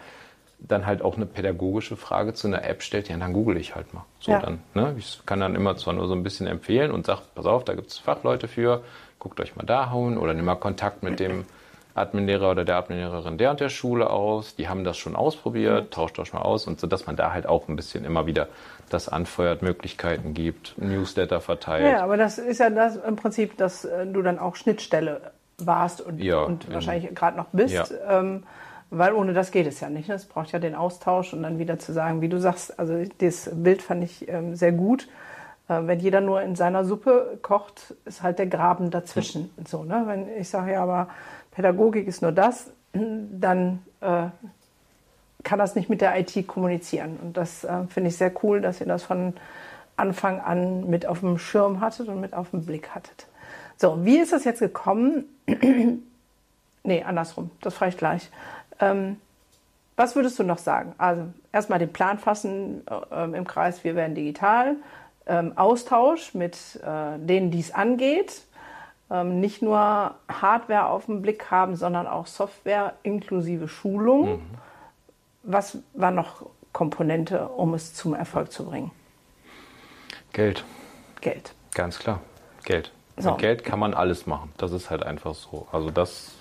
[0.61, 3.93] dann halt auch eine pädagogische Frage zu einer App stellt, ja, dann google ich halt
[3.93, 4.05] mal.
[4.19, 4.39] So Ja.
[4.39, 4.93] dann, ne?
[4.97, 7.73] Ich kann dann immer zwar nur so ein bisschen empfehlen und sage, pass auf, da
[7.73, 8.83] gibt es Fachleute für,
[9.19, 11.45] guckt euch mal da hauen oder nehmt mal Kontakt mit dem
[11.93, 14.55] Adminlehrer oder der Adminlehrerin der und der Schule aus.
[14.55, 17.47] Die haben das schon ausprobiert, tauscht euch mal aus und so, dass man da halt
[17.47, 18.47] auch ein bisschen immer wieder
[18.89, 21.91] das anfeuert, Möglichkeiten gibt, Newsletter verteilt.
[21.91, 26.01] Ja, aber das ist ja das im Prinzip, dass äh, du dann auch Schnittstelle warst
[26.01, 27.73] und, Ja, und in- wahrscheinlich gerade noch bist.
[27.73, 28.19] Ja.
[28.19, 28.43] Ähm,
[28.91, 30.09] weil ohne das geht es ja nicht.
[30.09, 30.15] ne?
[30.15, 33.49] Es braucht ja den Austausch und dann wieder zu sagen, wie du sagst, also das
[33.53, 35.07] Bild fand ich ähm, sehr gut.
[35.69, 39.49] Äh, wenn jeder nur in seiner Suppe kocht, ist halt der Graben dazwischen.
[39.65, 40.03] So, ne?
[40.05, 41.07] Wenn ich sage ja, aber
[41.51, 44.27] Pädagogik ist nur das, dann äh,
[45.43, 47.17] kann das nicht mit der IT kommunizieren.
[47.21, 49.33] Und das äh, finde ich sehr cool, dass ihr das von
[49.95, 53.27] Anfang an mit auf dem Schirm hattet und mit auf dem Blick hattet.
[53.77, 55.25] So, wie ist das jetzt gekommen?
[56.83, 58.29] nee, andersrum, das frage ich gleich.
[58.81, 59.17] Ähm,
[59.95, 60.93] was würdest du noch sagen?
[60.97, 64.75] Also erstmal den Plan fassen äh, im Kreis, wir werden digital.
[65.27, 68.41] Ähm, Austausch mit äh, denen, die es angeht.
[69.11, 74.41] Ähm, nicht nur Hardware auf dem Blick haben, sondern auch Software inklusive Schulung.
[75.43, 78.91] Was war noch Komponente, um es zum Erfolg zu bringen?
[80.33, 80.63] Geld.
[81.19, 81.53] Geld.
[81.73, 82.21] Ganz klar.
[82.63, 82.91] Geld.
[83.17, 83.31] So.
[83.31, 84.51] Mit Geld kann man alles machen.
[84.57, 85.67] Das ist halt einfach so.
[85.71, 86.31] Also das.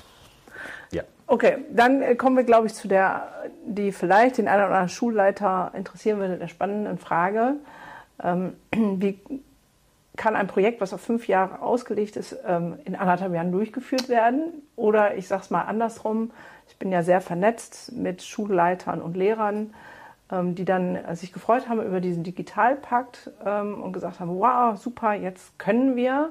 [1.32, 3.28] Okay, dann äh, kommen wir, glaube ich, zu der,
[3.64, 7.54] die vielleicht den einen oder anderen Schulleiter interessieren würde, der spannenden Frage.
[8.20, 9.20] Ähm, wie
[10.16, 14.40] kann ein Projekt, was auf fünf Jahre ausgelegt ist, ähm, in anderthalb Jahren durchgeführt werden?
[14.74, 16.32] Oder ich sage es mal andersrum,
[16.68, 19.72] ich bin ja sehr vernetzt mit Schulleitern und Lehrern,
[20.32, 24.76] ähm, die dann äh, sich gefreut haben über diesen Digitalpakt ähm, und gesagt haben, wow,
[24.76, 26.30] super, jetzt können wir.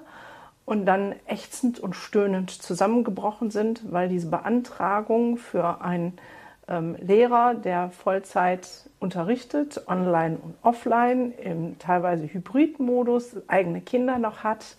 [0.69, 6.19] Und dann ächzend und stöhnend zusammengebrochen sind, weil diese Beantragung für einen
[6.67, 14.77] ähm, Lehrer, der Vollzeit unterrichtet, online und offline, im teilweise Hybridmodus, eigene Kinder noch hat,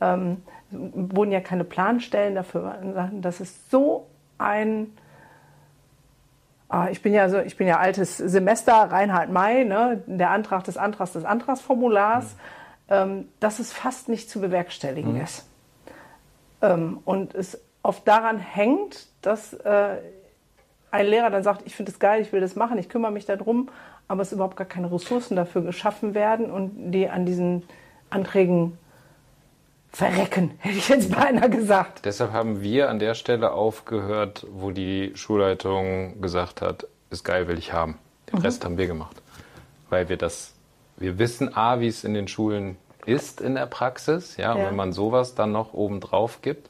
[0.00, 2.78] ähm, wurden ja keine Planstellen dafür.
[3.20, 4.90] Das ist so ein
[6.72, 10.62] Ah, ich bin ja so, ich bin ja altes Semester, Reinhard May, ne, der Antrag
[10.62, 12.36] des Antrags des Antragsformulars,
[12.90, 15.48] ähm, dass es fast nicht zu bewerkstelligen ist.
[16.60, 19.96] Ähm, und es oft daran hängt, dass äh,
[20.90, 23.24] ein Lehrer dann sagt, ich finde es geil, ich will das machen, ich kümmere mich
[23.24, 23.68] darum,
[24.08, 27.62] aber es überhaupt gar keine Ressourcen dafür geschaffen werden und die an diesen
[28.10, 28.76] Anträgen
[29.92, 32.04] verrecken, hätte ich jetzt beinahe gesagt.
[32.04, 37.58] Deshalb haben wir an der Stelle aufgehört, wo die Schulleitung gesagt hat, ist geil, will
[37.58, 37.98] ich haben.
[38.30, 38.44] Den Mhm.
[38.44, 39.20] Rest haben wir gemacht.
[39.88, 40.54] Weil wir das,
[41.00, 44.66] wir wissen A, wie es in den Schulen ist in der Praxis, ja, und Ja.
[44.68, 46.68] wenn man sowas dann noch oben drauf gibt,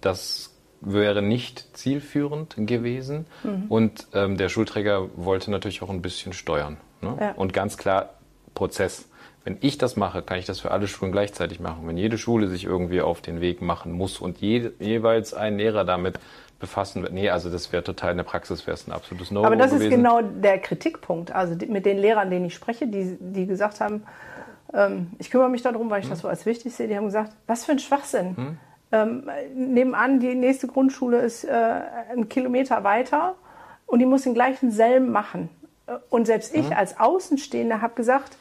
[0.00, 3.26] das wäre nicht zielführend gewesen.
[3.42, 3.64] Mhm.
[3.68, 6.76] Und ähm, der Schulträger wollte natürlich auch ein bisschen steuern.
[7.02, 7.16] Ne?
[7.20, 7.32] Ja.
[7.32, 8.10] Und ganz klar
[8.54, 9.08] Prozess.
[9.44, 11.86] Wenn ich das mache, kann ich das für alle Schulen gleichzeitig machen.
[11.88, 15.84] Wenn jede Schule sich irgendwie auf den Weg machen muss und je, jeweils ein Lehrer
[15.84, 16.20] damit
[16.60, 19.46] befassen wird, nee, also das wäre total in der Praxis wäre es ein absolutes No-Go
[19.46, 20.02] Aber das ist gewesen.
[20.02, 21.30] genau der Kritikpunkt.
[21.30, 24.02] Also die, mit den Lehrern, denen ich spreche, die, die gesagt haben,
[24.74, 27.32] ähm, ich kümmere mich darum, weil ich das so als wichtig sehe, die haben gesagt,
[27.46, 28.58] was für ein Schwachsinn.
[28.90, 31.52] Ähm, nebenan, die nächste Grundschule ist äh,
[32.10, 33.34] einen Kilometer weiter
[33.86, 35.50] und die muss den gleichen Selm machen.
[36.10, 38.36] Und selbst ich als Außenstehende habe gesagt,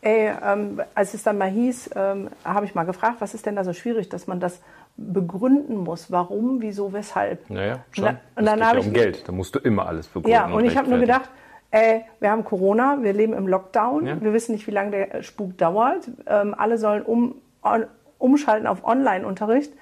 [0.00, 3.56] ey, ähm, als es dann mal hieß, ähm, habe ich mal gefragt, was ist denn
[3.56, 4.60] da so schwierig, dass man das
[4.96, 7.50] begründen muss, warum, wieso, weshalb.
[7.50, 8.04] Naja, schon.
[8.06, 9.28] Und es dann geht habe ja ich um ge- Geld.
[9.28, 10.30] Da musst du immer alles begründen.
[10.30, 11.28] Ja, und ich habe nur gedacht,
[11.70, 14.20] ey, wir haben Corona, wir leben im Lockdown, Ja.
[14.20, 16.08] wir wissen nicht, wie lange der Spuk dauert.
[16.26, 17.86] Ähm, alle sollen um, on,
[18.18, 19.72] umschalten auf Online-Unterricht.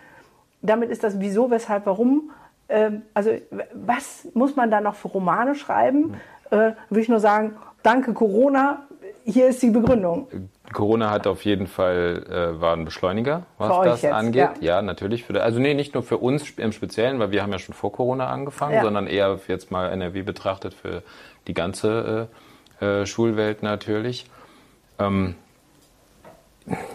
[0.63, 2.31] Damit ist das wieso, weshalb, warum.
[2.71, 3.31] Ähm, also
[3.75, 6.15] was muss man da noch für Romane schreiben?
[6.51, 8.87] äh, würde ich nur sagen, danke Corona,
[9.25, 10.27] hier ist die Begründung.
[10.73, 14.51] Corona hat auf jeden Fall äh, war ein Beschleuniger, was Für das jetzt, angeht.
[14.61, 14.77] ja.
[14.77, 15.25] Ja, natürlich.
[15.25, 17.93] Für, also nee, nicht nur für uns im Speziellen, weil wir haben ja schon vor
[17.93, 18.83] Corona angefangen, Ja.
[18.83, 21.03] sondern eher jetzt mal NRW betrachtet für
[21.47, 22.29] die ganze
[22.81, 24.27] äh, äh, Schulwelt natürlich.
[24.99, 25.35] Ähm,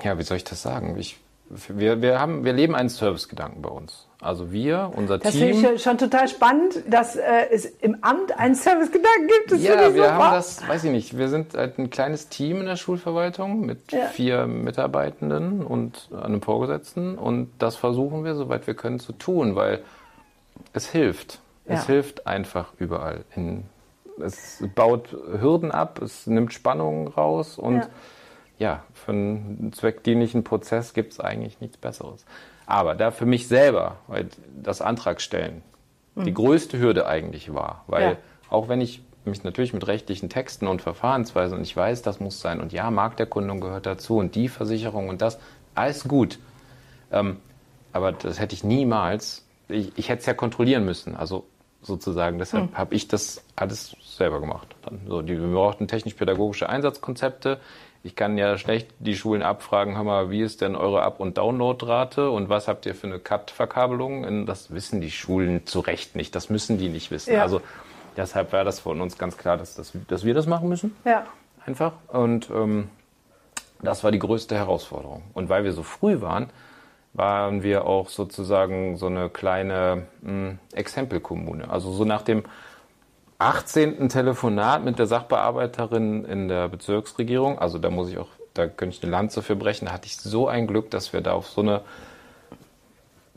[0.03, 0.95] ja, wie soll ich das sagen?
[0.97, 1.17] Ich,
[1.49, 4.07] wir, wir, haben, wir leben einen Servicegedanken bei uns.
[4.19, 5.55] Also wir, unser Das Team.
[5.55, 9.51] finde ich schon total spannend, dass äh, es im Amt einen Servicegedanken gibt.
[9.51, 10.13] Das Ja, wir super.
[10.15, 13.91] haben das, weiß ich nicht, wir sind halt ein kleines Team in der Schulverwaltung mit
[13.91, 14.05] Ja.
[14.07, 19.81] vier Mitarbeitenden und einem Vorgesetzten und das versuchen wir, soweit wir können, zu tun, weil
[20.73, 21.39] es hilft.
[21.65, 21.86] Es Ja.
[21.88, 23.23] hilft einfach überall.
[23.36, 23.65] In,
[24.19, 27.89] es baut Hürden ab, es nimmt Spannungen raus und Ja.
[28.60, 32.26] Ja, für einen zweckdienlichen Prozess gibt es eigentlich nichts Besseres.
[32.65, 34.28] Aber da für mich selber, weil
[34.62, 35.62] das Antragstellen
[36.15, 38.10] die größte Hürde eigentlich war, weil Mhm.
[38.12, 38.17] Ja.
[38.50, 42.39] auch wenn ich mich natürlich mit rechtlichen Texten und Verfahrensweisen und ich weiß, das muss
[42.41, 45.38] sein und ja, Markterkundung gehört dazu und die Versicherung und das,
[45.76, 46.39] alles gut.
[47.12, 47.38] Ähm,
[47.93, 51.46] aber das hätte ich niemals, ich, ich hätte es ja kontrollieren müssen, also
[51.84, 52.78] sozusagen, deshalb Hm.
[52.78, 54.76] habe ich das alles selber gemacht.
[54.84, 57.60] Dann so, die, wir brauchten technisch-pädagogische Einsatzkonzepte.
[58.03, 61.38] Ich kann ja schlecht die Schulen abfragen, hör mal, wie ist denn eure Up- und
[61.38, 64.23] Downloadrate und was habt ihr für eine Cut-Verkabelung?
[64.23, 67.33] Und Das wissen die Schulen zu Recht nicht, das müssen die nicht wissen.
[67.33, 67.41] Ja.
[67.41, 67.62] Also
[68.15, 71.25] deshalb war das von uns ganz klar, dass, das, dass wir das machen müssen Ja.
[71.65, 71.93] einfach.
[72.07, 72.89] Und ähm,
[73.81, 75.23] das war die größte Herausforderung.
[75.33, 76.49] Und weil wir so früh waren,
[77.13, 81.69] waren wir auch sozusagen so eine kleine mh, Exempelkommune.
[81.69, 82.43] Also so nach dem
[83.39, 84.10] 18.
[84.10, 89.04] Telefonat mit der Sachbearbeiterin in der Bezirksregierung, also da muss ich auch, da könnte ich
[89.04, 91.62] eine Lanze für brechen, da hatte ich so ein Glück, dass wir da auf so
[91.62, 91.82] eine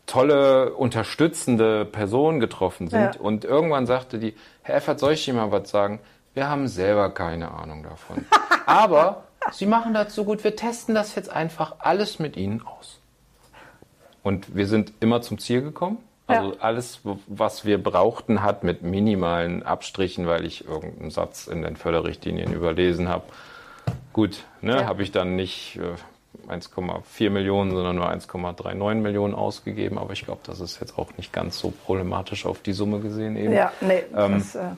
[0.07, 3.15] tolle, unterstützende Person getroffen sind.
[3.15, 3.21] Ja.
[3.21, 6.01] Und irgendwann sagte die, Herr Effert, soll ich Ihnen mal was sagen?
[6.35, 8.25] Wir haben selber keine Ahnung davon.
[8.67, 13.01] Aber Sie machen das so gut, wir testen das jetzt einfach alles mit Ihnen aus.
[14.23, 15.99] Und wir sind immer zum Ziel gekommen.
[16.31, 16.57] Also Ja.
[16.61, 22.53] alles, was wir brauchten, hat mit minimalen Abstrichen, weil ich irgendeinen Satz in den Förderrichtlinien
[22.53, 23.25] überlesen habe.
[24.13, 24.87] Gut, ne, Ja.
[24.87, 29.99] habe ich dann nicht äh, 1,4 Millionen, sondern nur 1,39 Millionen ausgegeben.
[29.99, 33.37] Aber ich glaube, das ist jetzt auch nicht ganz so problematisch auf die Summe gesehen
[33.37, 33.53] eben.
[33.53, 34.71] Ja, nee, Ähm, das, äh,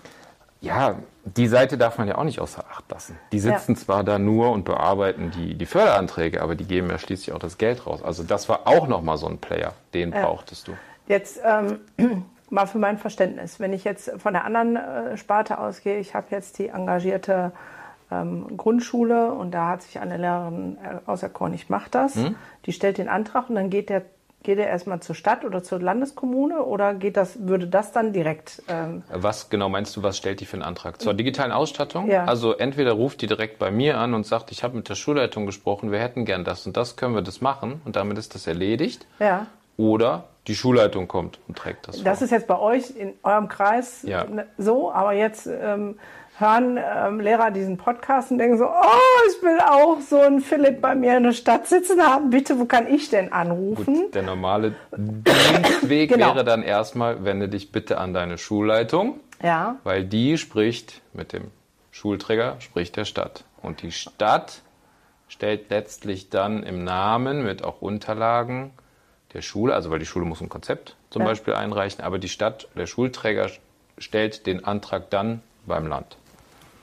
[0.61, 3.19] Ja, die Seite darf man ja auch nicht außer Acht lassen.
[3.33, 7.35] Die sitzen zwar da nur und bearbeiten die, die Förderanträge, aber die geben ja schließlich
[7.35, 8.01] auch das Geld raus.
[8.03, 10.77] Also das war auch nochmal so ein Player, den brauchtest du.
[11.12, 11.81] Jetzt ähm,
[12.51, 16.29] mal für mein Verständnis, wenn ich jetzt von der anderen äh, Sparte ausgehe, ich habe
[16.31, 17.53] jetzt die engagierte
[18.11, 22.14] ähm, Grundschule und da hat sich eine Lehrerin äh, auserkoren, ich mache das.
[22.14, 22.35] Hm?
[22.64, 24.03] Die stellt den Antrag und dann geht der
[24.42, 28.61] geht er erstmal zur Stadt oder zur Landeskommune oder geht das, würde das dann direkt
[28.66, 31.01] ähm, Was genau meinst du, was stellt die für einen Antrag?
[31.01, 32.11] Zur digitalen Ausstattung?
[32.11, 32.25] Ja.
[32.25, 35.46] Also entweder ruft die direkt bei mir an und sagt, ich habe mit der Schulleitung
[35.46, 38.48] gesprochen, wir hätten gern das und das, können wir das machen und damit ist das
[38.48, 39.07] erledigt.
[39.20, 39.46] ja.
[39.77, 42.25] Oder die Schulleitung kommt und trägt das Das vor.
[42.25, 44.25] ist jetzt bei euch in eurem Kreis Ja.
[44.25, 45.99] ne, so, aber jetzt ähm,
[46.39, 50.81] hören ähm, Lehrer diesen Podcast und denken so, oh, ich will auch so einen Philipp
[50.81, 52.31] bei mir in der Stadt sitzen haben.
[52.31, 53.95] Bitte, wo kann ich denn anrufen?
[53.95, 56.35] Gut, der normale Dienstweg Genau.
[56.35, 59.21] wäre dann erstmal, wende dich bitte an deine Schulleitung.
[59.43, 61.51] Ja, Weil die spricht mit dem
[61.91, 63.45] Schulträger, spricht der Stadt.
[63.61, 64.63] Und die Stadt
[65.29, 68.71] stellt letztlich dann im Namen mit auch Unterlagen
[69.35, 71.29] der Schule, also weil die Schule muss ein Konzept zum Ja.
[71.29, 73.49] Beispiel einreichen, aber die Stadt, der Schulträger
[73.99, 76.16] stellt den Antrag dann beim Land.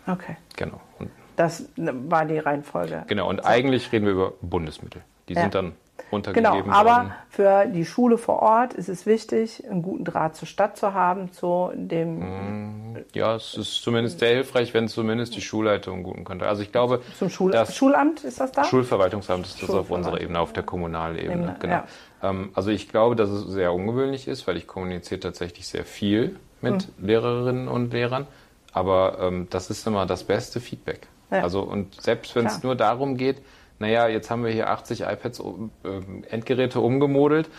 [0.07, 0.38] okay.
[0.55, 0.79] Genau.
[0.99, 3.03] Und, Das ne, war die Reihenfolge.
[3.07, 3.29] genau.
[3.29, 5.01] Und eigentlich reden wir über Bundesmittel.
[5.29, 5.41] Die Ja.
[5.41, 5.65] sind dann
[5.97, 7.13] Genau, untergegeben aber worden.
[7.29, 11.31] für die Schule vor Ort ist es wichtig, einen guten Draht zur Stadt zu haben,
[11.33, 16.49] zu dem Ja, es ist zumindest sehr hilfreich, wenn zumindest die Schulleitung einen guten Kontakt.
[16.49, 18.63] Also ich glaube, zum Schul Schulamt, ist das da?
[18.63, 21.33] Schulverwaltungsamt ist das auf unserer Ebene, auf der kommunalen Ebene.
[21.33, 21.73] Ebene, Genau.
[21.73, 21.83] ja.
[22.21, 26.38] Ähm, also ich glaube, dass es sehr ungewöhnlich ist, weil ich kommuniziere tatsächlich sehr viel
[26.62, 27.05] mit Hm.
[27.05, 28.27] Lehrerinnen und Lehrern.
[28.73, 31.08] Aber ähm, das ist immer das beste Feedback.
[31.32, 31.41] Ja.
[31.41, 33.41] Also und selbst wenn es nur darum geht,
[33.79, 35.39] naja, jetzt haben wir hier 80 iPads,
[35.86, 37.49] ähm, Endgeräte umgemodelt.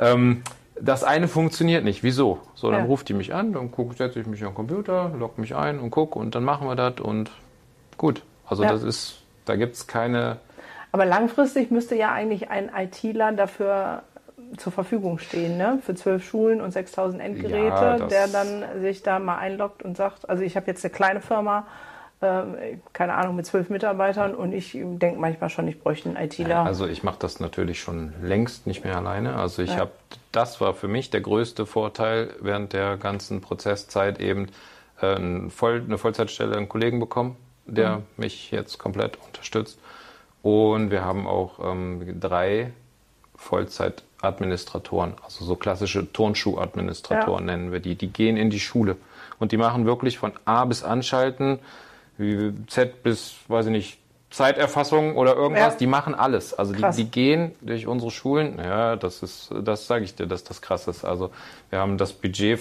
[0.00, 0.42] Ähm,
[0.80, 2.02] das eine funktioniert nicht.
[2.02, 2.40] Wieso?
[2.54, 2.86] So, dann Ja.
[2.86, 5.90] ruft die mich an, dann guck, setze ich mich am Computer, logge mich ein und
[5.90, 7.30] gucke und dann machen wir das und
[7.96, 8.22] gut.
[8.46, 8.70] Also Ja.
[8.70, 10.38] das ist, da gibt es keine
[10.90, 14.02] Aber langfristig müsste ja eigentlich ein ITler dafür
[14.56, 15.78] zur Verfügung stehen, ne?
[15.82, 20.28] für zwölf Schulen und 6000 Endgeräte, Ja, der dann sich da mal einloggt und sagt,
[20.28, 21.66] also ich habe jetzt eine kleine Firma,
[22.20, 22.56] ähm,
[22.92, 26.64] keine Ahnung, mit zwölf Mitarbeitern und ich denke manchmal schon, ich bräuchte einen ITler.
[26.64, 29.36] Also ich mache das natürlich schon längst nicht mehr alleine.
[29.36, 29.80] Also ich Ja.
[29.80, 29.92] habe,
[30.32, 34.48] das war für mich der größte Vorteil während der ganzen Prozesszeit eben,
[35.00, 38.02] äh, eine Vollzeitstelle einen Kollegen bekommen, der mhm.
[38.16, 39.78] mich jetzt komplett unterstützt.
[40.42, 42.72] Und wir haben auch ähm, drei
[44.18, 47.56] Vollzeitadministratoren, also so klassische Turnschuhadministratoren ja.
[47.56, 47.94] nennen wir die.
[47.94, 48.96] Die gehen in die Schule
[49.38, 51.58] und die machen wirklich von A bis Anschalten,
[52.16, 53.98] wie Z bis, weiß ich nicht,
[54.30, 55.78] Zeiterfassung oder irgendwas, ja.
[55.78, 56.52] die machen alles.
[56.52, 58.58] Also die, die, gehen durch unsere Schulen.
[58.58, 61.04] Ja, das ist, das sage ich dir, dass das krass ist.
[61.04, 61.30] Also
[61.70, 62.58] wir haben das Budget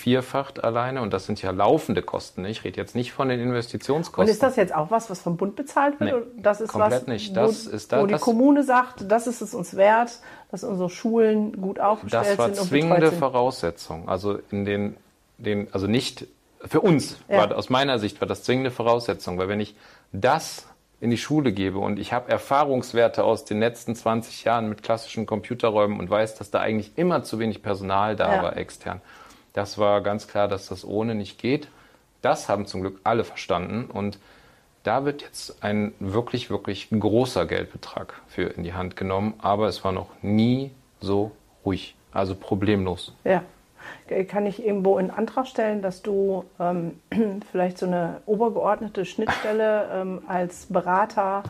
[0.00, 2.44] vervierfacht alleine und das sind ja laufende Kosten.
[2.46, 4.24] Ich rede jetzt nicht von den Investitionskosten.
[4.24, 6.14] Und ist das jetzt auch was, was vom Bund bezahlt wird?
[6.14, 7.36] Nee, das ist komplett was, nicht.
[7.36, 10.18] Das wo, ist da, wo die Kommune sagt, das ist es uns wert,
[10.50, 12.38] dass unsere Schulen gut aufgestellt sind.
[12.38, 14.08] Das war zwingende Voraussetzung.
[14.08, 14.96] Also in den,
[15.36, 16.26] den, also nicht
[16.64, 17.50] für uns, ja.
[17.50, 19.76] war, aus meiner Sicht war das zwingende Voraussetzung, weil wenn ich
[20.12, 20.66] das
[21.00, 25.26] in die Schule gebe und ich habe Erfahrungswerte aus den letzten 20 Jahren mit klassischen
[25.26, 28.42] Computerräumen und weiß, dass da eigentlich immer zu wenig Personal da ja.
[28.42, 29.02] war extern.
[29.52, 31.68] Das war ganz klar, dass das ohne nicht geht.
[32.22, 34.18] Das haben zum Glück alle verstanden und
[34.82, 39.84] da wird jetzt ein wirklich, wirklich großer Geldbetrag für in die Hand genommen, aber es
[39.84, 41.32] war noch nie so
[41.64, 43.14] ruhig, also problemlos.
[43.24, 43.42] Ja
[44.28, 47.00] kann ich irgendwo in Antrag stellen, dass du ähm,
[47.50, 51.42] vielleicht so eine obergeordnete Schnittstelle ähm, als Berater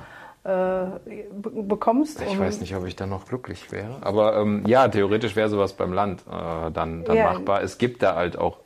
[0.42, 2.22] bekommst?
[2.22, 3.98] Ich weiß nicht, ob ich da noch glücklich wäre.
[4.00, 7.32] Aber ähm, ja, theoretisch wäre sowas beim Land äh, dann, dann ja.
[7.32, 7.62] machbar.
[7.62, 8.58] Es gibt da halt auch,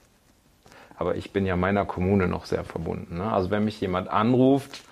[0.96, 3.18] aber ich bin ja meiner Kommune noch sehr verbunden.
[3.18, 3.32] Ne?
[3.32, 4.82] Also wenn mich jemand anruft,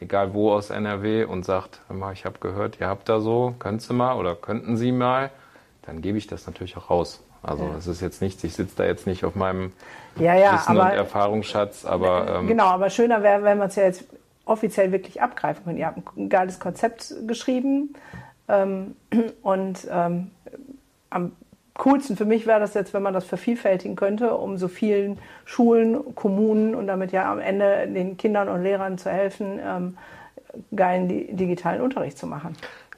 [0.00, 1.80] egal wo aus NRW und sagt,
[2.12, 5.30] ich habe gehört, ihr habt da so, könntest du mal oder könnten Sie mal,
[5.82, 7.24] dann gebe ich das natürlich auch raus.
[7.42, 9.72] Also es ist jetzt nichts, ich sitze da jetzt nicht auf meinem
[10.18, 12.38] ja, ja, Wissen aber, und Erfahrungsschatz, aber...
[12.40, 14.04] Ähm, genau, aber schöner wäre, wenn man es ja jetzt
[14.48, 15.80] offiziell wirklich abgreifen könnte.
[15.80, 17.94] Ihr habt ein geiles Konzept geschrieben
[18.48, 18.96] ähm,
[19.42, 20.30] und ähm,
[21.10, 21.32] am
[21.74, 26.14] coolsten für mich wäre das jetzt, wenn man das vervielfältigen könnte, um so vielen Schulen,
[26.14, 29.98] Kommunen und damit ja am Ende den Kindern und Lehrern zu helfen, ähm,
[30.74, 32.56] geilen digitalen Unterricht zu machen.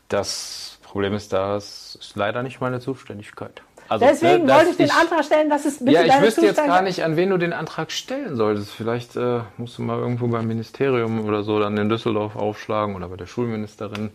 [0.09, 3.63] Das Problem ist, das ist leider nicht meine Zuständigkeit.
[3.91, 6.65] Also, Deswegen ne, wollte ich den Antrag stellen, dass es bitte Ja, ich wüsste jetzt
[6.65, 8.71] gar nicht, an wen du den Antrag stellen solltest.
[8.71, 13.09] Vielleicht äh, musst du mal irgendwo beim Ministerium oder so dann in Düsseldorf aufschlagen oder
[13.09, 14.13] bei der Schulministerin.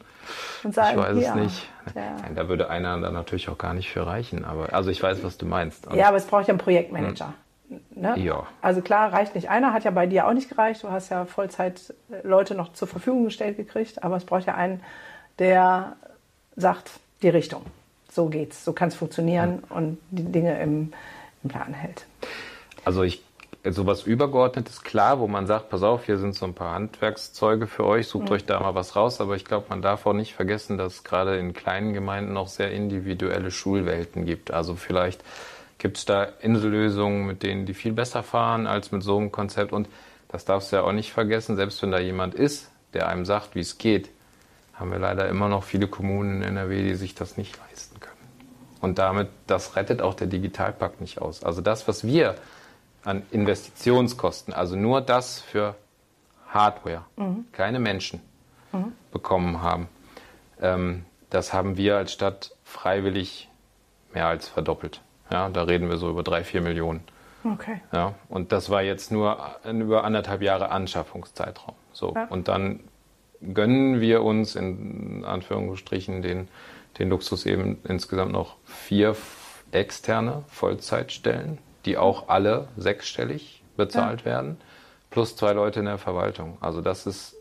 [0.64, 1.30] Und sagen, ich weiß ja.
[1.30, 1.70] es nicht.
[1.94, 2.02] Ja.
[2.22, 4.46] Nein, da würde einer dann natürlich auch gar nicht für reichen.
[4.46, 5.86] Aber also ich weiß, was du meinst.
[5.90, 7.34] Also, ja, aber es braucht ja einen Projektmanager.
[7.68, 7.80] Hm.
[7.96, 8.18] Ne?
[8.18, 8.44] Ja.
[8.62, 10.84] Also klar, reicht nicht einer, hat ja bei dir auch nicht gereicht.
[10.84, 14.56] Du hast ja Vollzeit äh, Leute noch zur Verfügung gestellt gekriegt, aber es braucht ja
[14.56, 14.82] einen,
[15.38, 15.98] der
[16.56, 17.64] sagt, die Richtung
[18.15, 19.75] so geht's, so kann es funktionieren ja.
[19.75, 20.93] und die Dinge im,
[21.43, 22.06] im Plan hält.
[22.84, 23.21] Also ich
[23.71, 27.86] sowas übergeordnetes klar, wo man sagt, pass auf, hier sind so ein paar Handwerkszeuge für
[27.86, 28.32] euch, sucht mhm.
[28.32, 29.21] euch da mal was raus.
[29.21, 32.47] Aber ich glaube, man darf auch nicht vergessen, dass es gerade in kleinen Gemeinden noch
[32.47, 34.51] sehr individuelle Schulwelten gibt.
[34.51, 35.23] Also vielleicht
[35.78, 39.73] gibt es da Insellösungen, mit denen die viel besser fahren als mit so einem Konzept.
[39.73, 39.89] Und
[40.28, 43.56] das darfst du ja auch nicht vergessen, selbst wenn da jemand ist, der einem sagt,
[43.56, 44.10] wie es geht,
[44.73, 47.94] haben wir leider immer noch viele Kommunen in NRW, die sich das nicht leisten.
[48.86, 51.43] Und damit, das rettet auch der Digitalpakt nicht aus.
[51.43, 52.36] Also das, was wir
[53.04, 55.74] an Investitionskosten, also nur das für
[56.50, 57.48] Hardware, mhm.
[57.52, 58.21] keine Menschen
[58.71, 58.91] mhm.
[59.12, 59.89] bekommen haben,
[60.62, 63.50] ähm, das haben wir als Stadt freiwillig
[64.13, 65.02] mehr als verdoppelt.
[65.32, 67.04] Ja, da reden wir so über drei, vier Millionen.
[67.43, 67.82] Okay.
[67.91, 71.74] Ja, und das war jetzt nur über anderthalb Jahre Anschaffungszeitraum.
[71.91, 72.13] So.
[72.13, 72.26] Ja.
[72.26, 72.82] Und dann
[73.52, 76.50] gönnen wir uns in Anführungsstrichen den,
[76.99, 79.15] den Luxus eben insgesamt noch vier
[79.71, 84.25] externe Vollzeitstellen, die auch alle sechsstellig bezahlt ja.
[84.25, 84.58] werden,
[85.10, 86.58] plus zwei Leute in der Verwaltung.
[86.62, 87.36] Also das ist,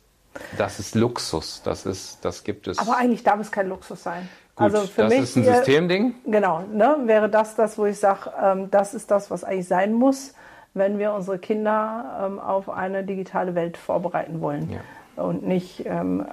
[0.59, 1.63] das ist Luxus.
[1.63, 2.79] Das ist, das gibt es.
[2.79, 4.29] Aber eigentlich darf es kein Luxus sein.
[4.57, 6.15] Gut, also für das mich, ist ein Systemding.
[6.27, 9.93] Genau, ne, wäre das das, wo ich sage, ähm, das ist das, was eigentlich sein
[9.93, 10.35] muss,
[10.75, 14.71] wenn wir unsere Kinder ähm, auf eine digitale Welt vorbereiten wollen.
[14.71, 14.81] Ja
[15.17, 16.27] und nicht ähm,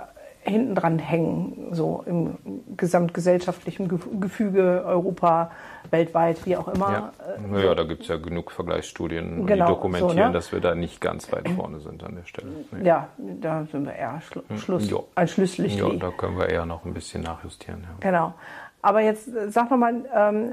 [0.43, 2.37] hinten dran hängen, so im
[2.75, 3.87] gesamtgesellschaftlichen
[4.19, 5.51] Gefüge Europa,
[5.91, 6.91] weltweit, wie auch immer.
[6.91, 7.11] Ja,
[7.47, 10.31] naja, da gibt es ja genug Vergleichsstudien, genau, die dokumentieren, so, ne?
[10.31, 12.47] dass wir da nicht ganz weit vorne sind an der Stelle.
[12.71, 12.87] Nee.
[12.87, 15.07] Ja, da sind wir eher Schlu hm, Schluss, jo.
[15.15, 15.77] ein Schlusslicht.
[15.77, 17.81] Ja, da können wir eher noch ein bisschen nachjustieren.
[17.83, 17.89] Ja.
[17.99, 18.33] Genau.
[18.81, 20.51] Aber jetzt äh, sag nochmal, ähm,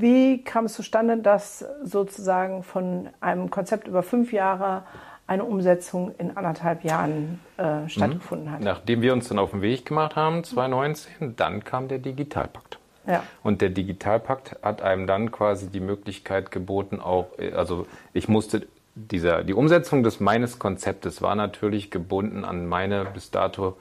[0.00, 4.84] wie kam es zustande, dass sozusagen von einem Konzept über fünf Jahre
[5.28, 8.60] eine Umsetzung in anderthalb Jahren äh, stattgefunden hat.
[8.60, 12.78] Nachdem wir uns dann auf den Weg gemacht haben, 2019, dann kam der Digitalpakt.
[13.06, 13.22] Ja.
[13.42, 19.44] Und der Digitalpakt hat einem dann quasi die Möglichkeit geboten, auch, also ich musste, dieser,
[19.44, 23.76] die Umsetzung des meines Konzeptes war natürlich gebunden an meine bis dato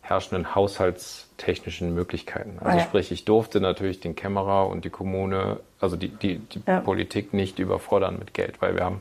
[0.00, 2.58] herrschenden haushaltstechnischen Möglichkeiten.
[2.58, 2.84] Also ah, ja.
[2.84, 6.80] sprich, ich durfte natürlich den Kämmerer und die Kommune, also die, die, die ja.
[6.80, 9.00] Politik nicht überfordern mit Geld, weil wir haben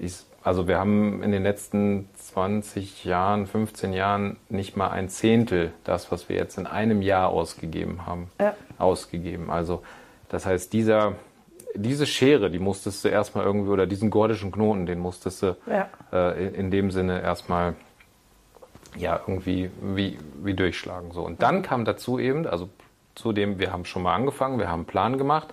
[0.00, 0.14] ich,
[0.48, 6.10] also wir haben in den letzten 20 Jahren, 15 Jahren nicht mal ein Zehntel das,
[6.10, 8.54] was wir jetzt in einem Jahr ausgegeben haben, ja.
[8.78, 9.50] ausgegeben.
[9.50, 9.82] Also
[10.30, 11.16] das heißt, dieser,
[11.74, 15.90] diese Schere, die musstest du erstmal irgendwie, oder diesen gordischen Knoten, den musstest du ja.
[16.14, 17.74] äh, in, in, dem Sinne erstmal
[18.96, 21.12] ja, irgendwie wie, wie durchschlagen.
[21.12, 21.26] So.
[21.26, 22.70] Und dann kam dazu eben, also
[23.14, 25.48] zudem, wir haben schon mal angefangen, wir haben einen Plan gemacht,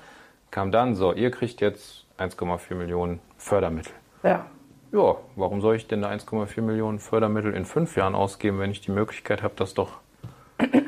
[0.51, 3.91] kam dann, so, ihr kriegt jetzt 1,4 Millionen Fördermittel.
[4.23, 4.45] Ja.
[4.91, 8.81] Ja, warum soll ich denn da 1,4 Millionen Fördermittel in fünf Jahren ausgeben, wenn ich
[8.81, 9.99] die Möglichkeit habe, das doch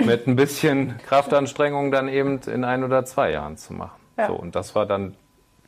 [0.06, 4.00] mit ein bisschen Kraftanstrengung dann eben in ein oder zwei Jahren zu machen.
[4.18, 4.28] Ja.
[4.28, 5.16] So, und das war dann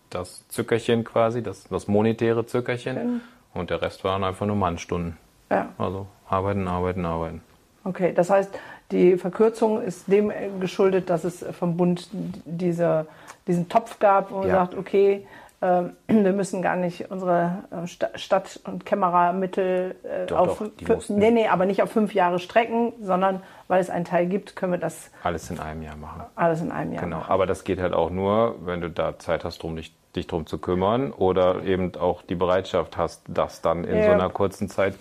[0.10, 2.98] das Zückerchen quasi, das, das monetäre Zückerchen.
[2.98, 3.20] Okay.
[3.54, 5.18] Und der Rest waren einfach nur Mannstunden.
[5.50, 5.70] Ja.
[5.78, 7.42] Also arbeiten, arbeiten, arbeiten.
[7.84, 8.58] Okay, das heißt,
[8.92, 13.08] die Verkürzung ist dem geschuldet, dass es vom Bund diese,
[13.48, 14.56] diesen Topf gab, wo man ja.
[14.56, 15.49] sagt, okay, äh,
[16.08, 21.48] wir müssen gar nicht unsere äh, Stadt- und Kameramittel äh, doch, auf doch, nee, nee,
[21.48, 25.12] aber nicht auf fünf Jahre strecken, sondern weil es einen Teil gibt, können wir das
[25.24, 26.24] alles in einem Jahr machen.
[26.36, 27.04] Alles in einem Jahr.
[27.04, 27.32] Genau, machen.
[27.32, 30.46] aber das geht halt auch nur, wenn du da Zeit hast, drum dich, dich drum
[30.46, 34.06] zu kümmern oder eben auch die Bereitschaft hast, das dann in ja.
[34.06, 34.96] so einer kurzen Zeit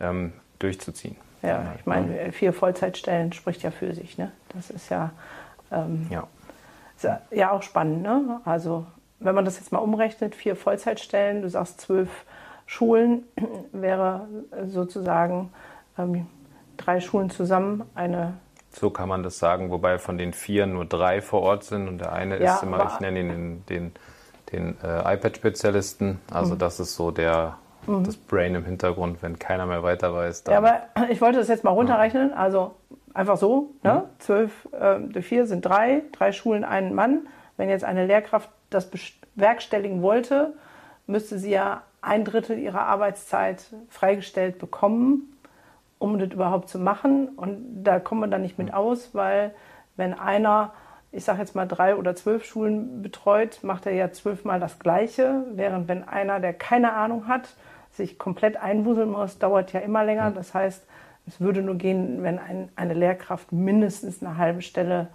[0.00, 1.16] ähm, durchzuziehen.
[1.42, 2.32] Ja, ich meine, ja.
[2.32, 4.16] vier Vollzeitstellen spricht ja für sich.
[4.16, 4.32] Ne?
[4.54, 5.12] Das ist ja,
[5.70, 6.26] ähm, ja.
[6.96, 8.02] Ist ja auch spannend.
[8.02, 8.40] Ne?
[8.44, 8.86] Also
[9.24, 12.24] wenn man das jetzt mal umrechnet, vier Vollzeitstellen, du sagst zwölf
[12.66, 13.24] Schulen,
[13.72, 14.28] wäre
[14.66, 15.50] sozusagen
[15.98, 16.26] ähm,
[16.76, 18.34] drei Schulen zusammen eine.
[18.70, 21.98] So kann man das sagen, wobei von den vier nur drei vor Ort sind und
[21.98, 23.92] der eine ja, ist immer, ich nenne ihn den, den,
[24.52, 26.20] den äh, iPad-Spezialisten.
[26.32, 26.58] Also mhm.
[26.58, 28.04] das ist so der mhm.
[28.04, 30.44] das Brain im Hintergrund, wenn keiner mehr weiter weiß.
[30.48, 32.32] ja, aber ich wollte das jetzt mal runterrechnen.
[32.34, 32.74] Also
[33.14, 33.94] einfach so, ne?
[34.04, 34.20] Mhm.
[34.20, 37.28] zwölf äh, durch vier sind drei, drei Schulen, einen Mann.
[37.56, 40.54] Wenn jetzt eine Lehrkraft das bewerkstelligen wollte,
[41.06, 45.36] müsste sie ja ein Drittel ihrer Arbeitszeit freigestellt bekommen,
[45.98, 47.28] um das überhaupt zu machen.
[47.28, 49.54] Und da kommen wir dann nicht mit aus, weil
[49.96, 50.72] wenn einer,
[51.12, 55.44] ich sage jetzt mal drei oder zwölf Schulen betreut, macht er ja zwölfmal das Gleiche,
[55.52, 57.54] während wenn einer, der keine Ahnung hat,
[57.92, 60.30] sich komplett einwuseln muss, dauert ja immer länger.
[60.30, 60.84] Das heißt,
[61.26, 65.08] es würde nur gehen, wenn ein, eine Lehrkraft mindestens eine halbe Stelle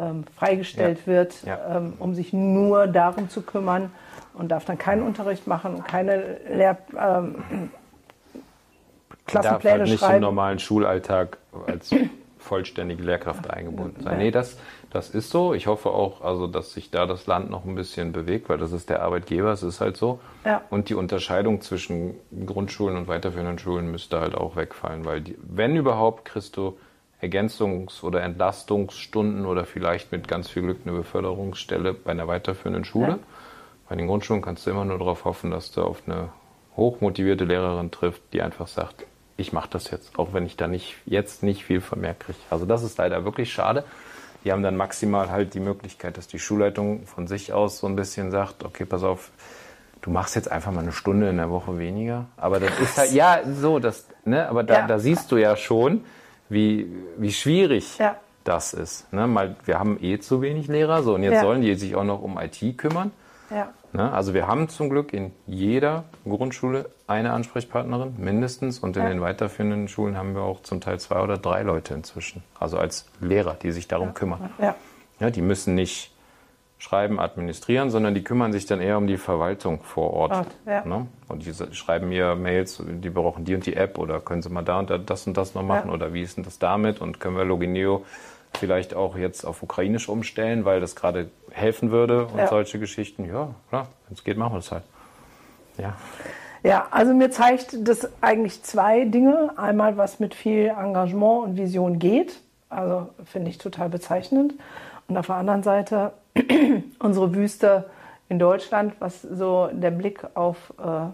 [0.00, 1.12] ähm, freigestellt ja.
[1.12, 1.34] wird.
[1.46, 3.90] Ähm, um sich nur darum zu kümmern
[4.34, 7.70] und darf dann keinen Unterricht machen und keine Lehr ähm,
[9.26, 10.16] Klassenpläne darf halt nicht schreiben.
[10.16, 11.90] im normalen Schulalltag als
[12.38, 14.18] vollständige Lehrkraft eingebunden sein.
[14.18, 14.58] Nee, das,
[14.90, 15.54] das ist so.
[15.54, 18.72] Ich hoffe auch, also, dass sich da das Land noch ein bisschen bewegt, weil das
[18.72, 20.20] ist der Arbeitgeber, es ist halt so.
[20.44, 20.62] Ja.
[20.70, 22.14] Und die Unterscheidung zwischen
[22.46, 26.78] Grundschulen und weiterführenden Schulen müsste halt auch wegfallen, weil die, wenn überhaupt kriegst du
[27.20, 33.08] Ergänzungs- oder Entlastungsstunden oder vielleicht mit ganz viel Glück eine Beförderungsstelle bei einer weiterführenden Schule.
[33.08, 33.18] Ja.
[33.88, 36.28] Bei den Grundschulen kannst du immer nur darauf hoffen, dass du auf eine
[36.76, 39.04] hochmotivierte Lehrerin trifft, die einfach sagt,
[39.36, 42.38] ich mache das jetzt, auch wenn ich da nicht jetzt nicht viel von mehr kriege.
[42.50, 43.84] Also das ist leider wirklich schade.
[44.44, 47.96] Die haben dann maximal halt die Möglichkeit, dass die Schulleitung von sich aus so ein
[47.96, 49.30] bisschen sagt, okay, pass auf,
[50.02, 52.26] du machst jetzt einfach mal eine Stunde in der Woche weniger.
[52.36, 54.86] Aber das ist halt, ja, so, das, ne, aber da, ja.
[54.86, 56.04] da siehst du ja schon,
[56.48, 58.16] wie, wie schwierig ja.
[58.44, 59.12] das ist.
[59.12, 59.26] Ne?
[59.26, 61.40] Mal, wir haben eh zu wenig Lehrer, so und jetzt ja.
[61.42, 63.12] sollen die sich auch noch um IT kümmern.
[63.50, 63.68] Ja.
[63.92, 64.12] Ne?
[64.12, 69.88] Also wir haben zum Glück in jeder Grundschule eine Ansprechpartnerin mindestens und in den weiterführenden
[69.88, 72.42] Schulen haben wir auch zum Teil zwei oder drei Leute inzwischen.
[72.58, 74.50] Also als Lehrer, die sich darum kümmern.
[74.58, 75.30] Ja.
[75.30, 76.12] die müssen nicht
[76.78, 80.32] schreiben, administrieren, sondern die kümmern sich dann eher um die Verwaltung vor Ort.
[80.32, 80.84] Ort ja.
[80.84, 81.06] ne?
[81.28, 84.62] Und die schreiben mir Mails, die brauchen die und die App oder können sie mal
[84.62, 85.94] da und da das und das noch machen ja.
[85.94, 88.04] oder wie ist denn das damit und können wir Logineo
[88.56, 92.46] vielleicht auch jetzt auf Ukrainisch umstellen, weil das gerade helfen würde und ja.
[92.46, 93.24] solche Geschichten.
[93.26, 94.84] Ja, klar, wenn es geht, machen wir das halt.
[95.76, 95.96] Ja.
[96.64, 99.52] Ja, also mir zeigt das eigentlich zwei Dinge.
[99.56, 102.40] Einmal, was mit viel Engagement und Vision geht.
[102.68, 104.54] Also finde ich total bezeichnend.
[105.06, 106.12] Und auf der anderen Seite
[106.98, 107.88] unsere Wüste
[108.28, 111.06] in Deutschland, was so der Blick auf äh,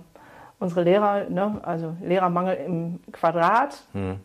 [0.58, 4.16] unsere Lehrer, ne, also Lehrermangel im Quadrat, hm.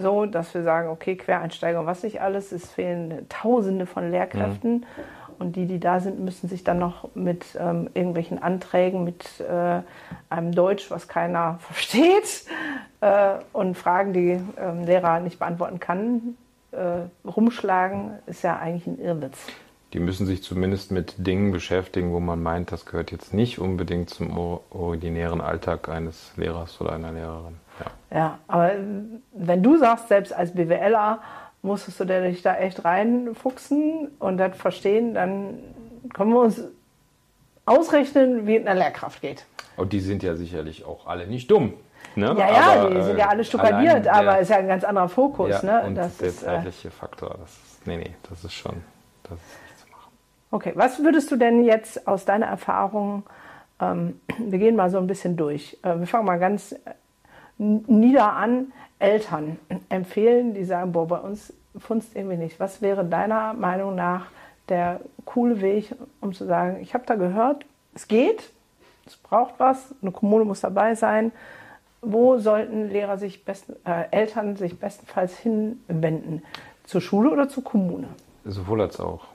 [0.00, 4.82] so, dass wir sagen, okay, Quereinsteiger und was nicht alles, es fehlen Tausende von Lehrkräften.
[4.82, 5.04] Hm.
[5.38, 9.82] Und die, die da sind, müssen sich dann noch mit ähm, irgendwelchen Anträgen, mit äh,
[10.28, 12.44] einem Deutsch, was keiner versteht,
[13.00, 16.36] äh, und Fragen, die ähm, Lehrer nicht beantworten kann,
[16.72, 19.38] äh, rumschlagen, ist ja eigentlich ein Irrwitz.
[19.94, 24.10] Die müssen sich zumindest mit Dingen beschäftigen, wo man meint, das gehört jetzt nicht unbedingt
[24.10, 24.36] zum
[24.70, 27.56] ordinären Alltag eines Lehrers oder einer Lehrerin.
[27.80, 28.72] Ja, ja aber
[29.32, 31.20] wenn du sagst, selbst als BWLer
[31.62, 35.58] musstest du dich da echt reinfuchsen und das verstehen, dann
[36.12, 36.62] können wir uns
[37.64, 39.46] ausrechnen, wie es einer Lehrkraft geht.
[39.76, 41.74] Und die sind ja sicherlich auch alle nicht dumm.
[42.14, 42.34] Ne?
[42.38, 44.84] Ja, ja, aber, die sind ja äh, alle allein aber der- ist ja ein ganz
[44.84, 45.50] anderer Fokus.
[45.50, 45.86] ja, ne?
[45.86, 48.82] und Das der ist, äh, zeitliche Faktor, das ist, nee, nee, das ist schon,
[49.22, 49.67] das ist.
[50.50, 53.24] Okay, was würdest du denn jetzt aus deiner Erfahrung,
[53.80, 56.76] ähm, wir gehen mal so ein bisschen durch, äh, wir fangen mal ganz äh,
[57.58, 62.58] nieder an, Eltern empfehlen, die sagen, boah, bei uns funzt irgendwie nicht.
[62.58, 64.26] Was wäre deiner Meinung nach
[64.68, 68.50] der coole Weg, um zu sagen, ich habe da gehört, es geht,
[69.06, 71.32] es braucht was, eine Kommune muss dabei sein.
[72.00, 76.42] Wo sollten Lehrer sich besten, äh, Eltern sich bestenfalls hinwenden?
[76.84, 78.08] Zur Schule oder zur Kommune?
[78.44, 79.26] Sowohl als auch.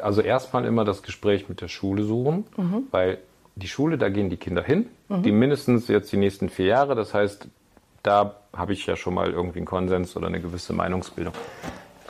[0.00, 2.44] Also erstmal immer das Gespräch mit der Schule suchen,
[2.90, 3.18] weil
[3.54, 6.94] die Schule, da gehen die Kinder hin, die mindestens jetzt die nächsten vier Jahre.
[6.94, 7.48] Das heißt,
[8.02, 11.34] da habe ich ja schon mal irgendwie einen Konsens oder eine gewisse Meinungsbildung.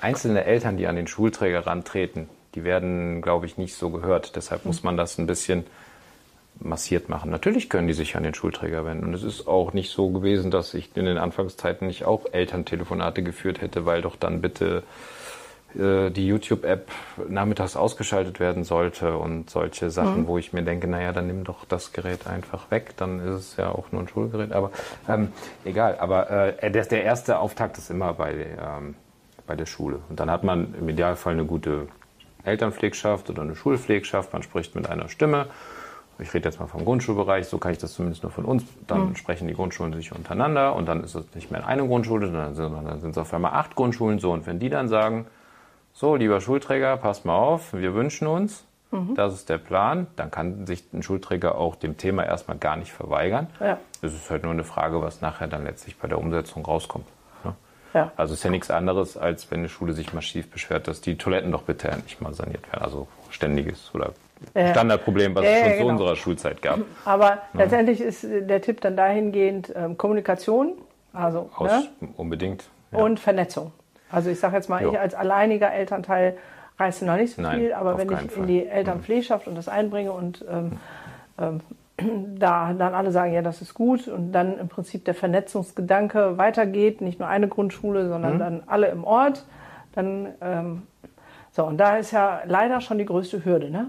[0.01, 4.37] Einzelne Eltern, die an den Schulträger rantreten, die werden, glaube ich, nicht so gehört.
[4.37, 5.65] Deshalb muss man das ein bisschen
[6.61, 7.31] massiert machen.
[7.31, 9.05] Natürlich können die sich an den Schulträger wenden.
[9.05, 13.23] Und es ist auch nicht so gewesen, dass ich in den Anfangszeiten nicht auch Elterntelefonate
[13.23, 14.83] geführt hätte, weil doch dann bitte
[15.77, 16.91] die YouTube-App
[17.29, 21.67] nachmittags ausgeschaltet werden sollte und solche Sachen, wo ich mir denke, naja, dann nimm doch
[21.67, 24.53] das Gerät einfach weg, dann ist es ja auch nur ein Schulgerät.
[24.53, 24.71] Aber
[25.07, 25.33] ähm,
[25.65, 26.31] egal, aber
[26.63, 28.95] äh, der, der erste Auftakt ist immer bei, ähm,
[29.47, 30.01] bei der Schule.
[30.09, 31.89] Und dann hat man im Idealfall eine gute
[32.45, 35.47] Elternpflegschaft oder eine Schulpflegschaft, man spricht mit einer Stimme.
[36.19, 38.65] Ich rede jetzt mal vom Grundschulbereich, so kann ich das zumindest nur von uns.
[38.87, 42.55] Dann sprechen die Grundschulen sich untereinander und dann ist es nicht mehr eine Grundschule, sondern
[42.55, 44.33] sondern dann sind es auf einmal acht Grundschulen so.
[44.33, 45.27] Und wenn die dann sagen,
[45.99, 48.65] so, lieber Schulträger, passt mal auf, wir wünschen uns,
[49.15, 52.93] das ist der Plan, dann kann sich ein Schulträger auch dem Thema erstmal gar nicht
[52.93, 53.49] verweigern.
[53.61, 53.79] Ja.
[54.01, 57.07] Es ist halt nur eine Frage, was nachher dann letztlich bei der Umsetzung rauskommt.
[57.45, 57.55] ne?
[57.93, 58.13] Ja.
[58.17, 61.19] Also es ist ja nichts anderes, als wenn eine Schule sich massiv beschwert, dass die
[61.19, 62.85] Toiletten doch bitte endlich mal saniert werden.
[62.85, 64.13] Also ständiges oder
[64.55, 64.71] Ja.
[64.71, 65.89] Standardproblem, was Ja, es schon zu genau.
[65.91, 66.79] unserer Schulzeit gab.
[67.05, 70.73] Aber letztendlich ist der Tipp dann dahingehend ähm, Kommunikation,
[71.13, 71.89] also Aus, ne?
[72.17, 72.65] Unbedingt.
[72.93, 73.73] Und Vernetzung.
[74.11, 74.93] Also ich sage jetzt mal, Jo.
[74.93, 76.37] ich als alleiniger Elternteil
[76.79, 78.43] reiße noch nicht so Nein, viel, aber wenn ich in Fall.
[78.43, 78.47] Mhm.
[78.47, 80.73] die Elternpflegschaft und das einbringe und ähm,
[81.39, 81.61] ähm,
[82.39, 87.01] da dann alle sagen, ja, das ist gut und dann im Prinzip der Vernetzungsgedanke weitergeht,
[87.01, 88.39] nicht nur eine Grundschule, sondern Mhm.
[88.39, 89.45] dann alle im Ort,
[89.95, 90.83] dann ähm,
[91.53, 93.89] so und da ist ja leider schon die größte Hürde, ne?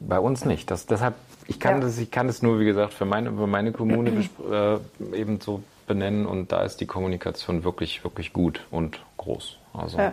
[0.00, 0.70] Bei uns nicht.
[0.70, 1.14] Das, deshalb,
[1.46, 1.80] ich kann, Ja.
[1.80, 4.80] das, ich kann es nur, wie gesagt, für meine, für meine Kommune bespr-
[5.12, 9.56] äh, eben so benennen und da ist die Kommunikation wirklich, wirklich gut und groß.
[9.74, 10.12] Also Ja.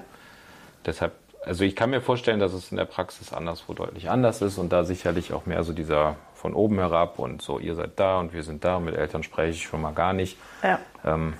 [0.85, 1.13] deshalb,
[1.45, 4.71] also ich kann mir vorstellen, dass es in der Praxis anderswo deutlich anders ist und
[4.73, 8.33] da sicherlich auch mehr so dieser von oben herab und so, ihr seid da und
[8.33, 10.37] wir sind da, mit Eltern spreche ich schon mal gar nicht.
[10.63, 10.79] Ja.
[11.03, 11.33] Ähm,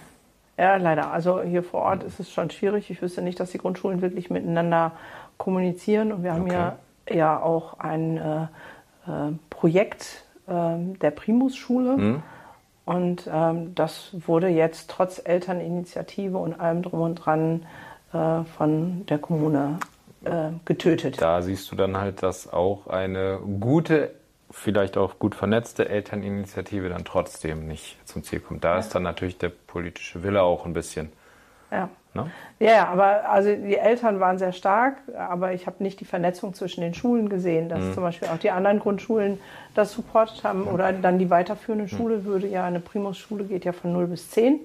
[0.57, 1.11] Ja, leider.
[1.11, 2.89] Also hier vor Ort ist es schon schwierig.
[2.89, 4.93] Ich wüsste nicht, dass die Grundschulen wirklich miteinander
[5.37, 6.11] kommunizieren.
[6.13, 6.53] Und wir haben Okay.
[6.53, 6.77] ja,
[7.13, 8.43] ja auch ein äh,
[9.05, 11.97] äh, Projekt ähm, der Primus-Schule.
[11.97, 12.23] Mhm.
[12.85, 17.65] Und ähm, das wurde jetzt trotz Elterninitiative und allem drum und dran
[18.13, 19.79] äh, von der Kommune
[20.23, 21.19] äh, getötet.
[21.21, 24.11] da siehst du dann halt, dass auch eine gute,
[24.51, 28.63] vielleicht auch gut vernetzte Elterninitiative dann trotzdem nicht zum Ziel kommt.
[28.63, 31.11] Da ist dann natürlich der politische Wille auch ein bisschen.
[31.71, 31.89] Ja.
[32.15, 32.31] Ne?
[32.59, 36.81] Ja, aber also die Eltern waren sehr stark, aber ich habe nicht die Vernetzung zwischen
[36.81, 37.69] den Schulen gesehen, Mhm.
[37.69, 39.39] dass zum Beispiel auch die anderen Grundschulen
[39.75, 41.29] das supportet haben oder dann die Mhm.
[41.31, 44.61] weiterführende Schule würde ja, eine Primus-Schule geht ja von 0 bis 10,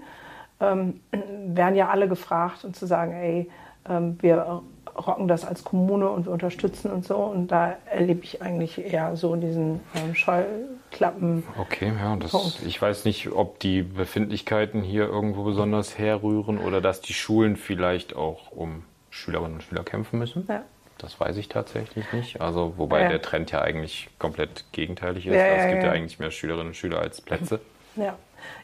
[0.61, 1.01] ähm,
[1.47, 3.51] werden ja alle gefragt und zu sagen, ey,
[3.89, 4.63] ähm, wir
[4.97, 9.17] rocken das als Kommune und wir unterstützen und so und da erlebe ich eigentlich eher
[9.17, 11.45] so diesen ähm, Scheuklappen.
[11.59, 17.01] Okay, ja, das, ich weiß nicht, ob die Befindlichkeiten hier irgendwo besonders herrühren oder dass
[17.01, 20.47] die Schulen vielleicht auch um Schülerinnen und Schüler kämpfen müssen.
[20.49, 20.63] Ja.
[20.99, 22.41] Das weiß ich tatsächlich nicht.
[22.41, 23.09] Also, wobei Ja.
[23.09, 25.35] der Trend ja eigentlich komplett gegenteilig ist.
[25.35, 27.61] Ja, es ja, gibt ja, eigentlich mehr Schülerinnen und Schüler als Plätze.
[27.97, 28.17] Ja.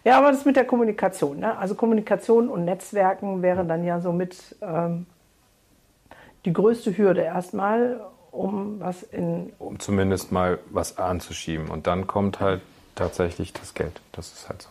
[0.04, 1.40] ja, aber das mit der Kommunikation.
[1.40, 1.56] Ne?
[1.58, 5.06] Also Kommunikation und Netzwerken wäre dann ja somit ähm,
[6.46, 9.52] die größte Hürde erstmal, um was in.
[9.58, 11.68] um zumindest mal was anzuschieben.
[11.68, 12.62] Und dann kommt halt
[12.94, 14.00] tatsächlich das Geld.
[14.12, 14.68] Das ist halt so.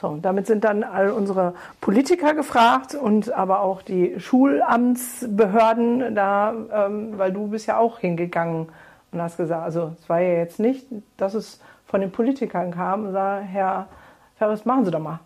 [0.00, 1.52] So, und damit sind dann all unsere
[1.82, 8.70] Politiker gefragt und aber auch die Schulamtsbehörden da, ähm, weil du bist ja auch hingegangen
[9.12, 10.86] und hast gesagt, also es war ja jetzt nicht,
[11.18, 13.88] dass es von den Politikern kam und sah, Herr
[14.36, 15.20] Ferris, machen Sie doch mal,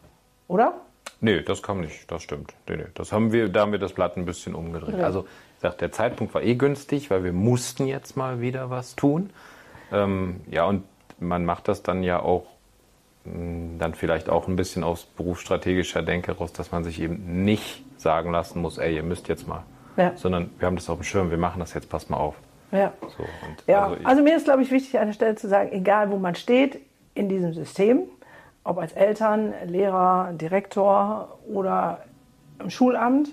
[0.48, 0.74] oder?
[1.20, 2.52] Nee, das kam nicht, das stimmt.
[2.68, 2.86] Nee, nee.
[2.94, 5.00] Das haben wir, da haben wir das Blatt ein bisschen umgedreht.
[5.00, 5.24] Also,
[5.64, 9.30] sag, der Zeitpunkt war eh günstig, weil wir mussten jetzt mal wieder was tun.
[9.90, 10.84] Ähm, ja, und
[11.18, 12.44] man macht das dann ja auch
[13.24, 17.82] mh, dann vielleicht auch ein bisschen aus berufsstrategischer Denke raus, dass man sich eben nicht
[17.96, 19.62] sagen lassen muss, ey, ihr müsst jetzt mal.
[19.96, 20.12] Ja.
[20.16, 22.34] Sondern wir haben das auf dem Schirm, wir machen das jetzt, passt mal auf.
[22.70, 22.92] Ja.
[23.16, 23.24] So,
[23.66, 26.18] Ja, also also mir ist, glaube ich, wichtig, an der Stelle zu sagen, egal wo
[26.18, 26.80] man steht,
[27.14, 28.02] in diesem System,
[28.64, 32.00] ob als Eltern, Lehrer, Direktor oder
[32.58, 33.28] im Schulamt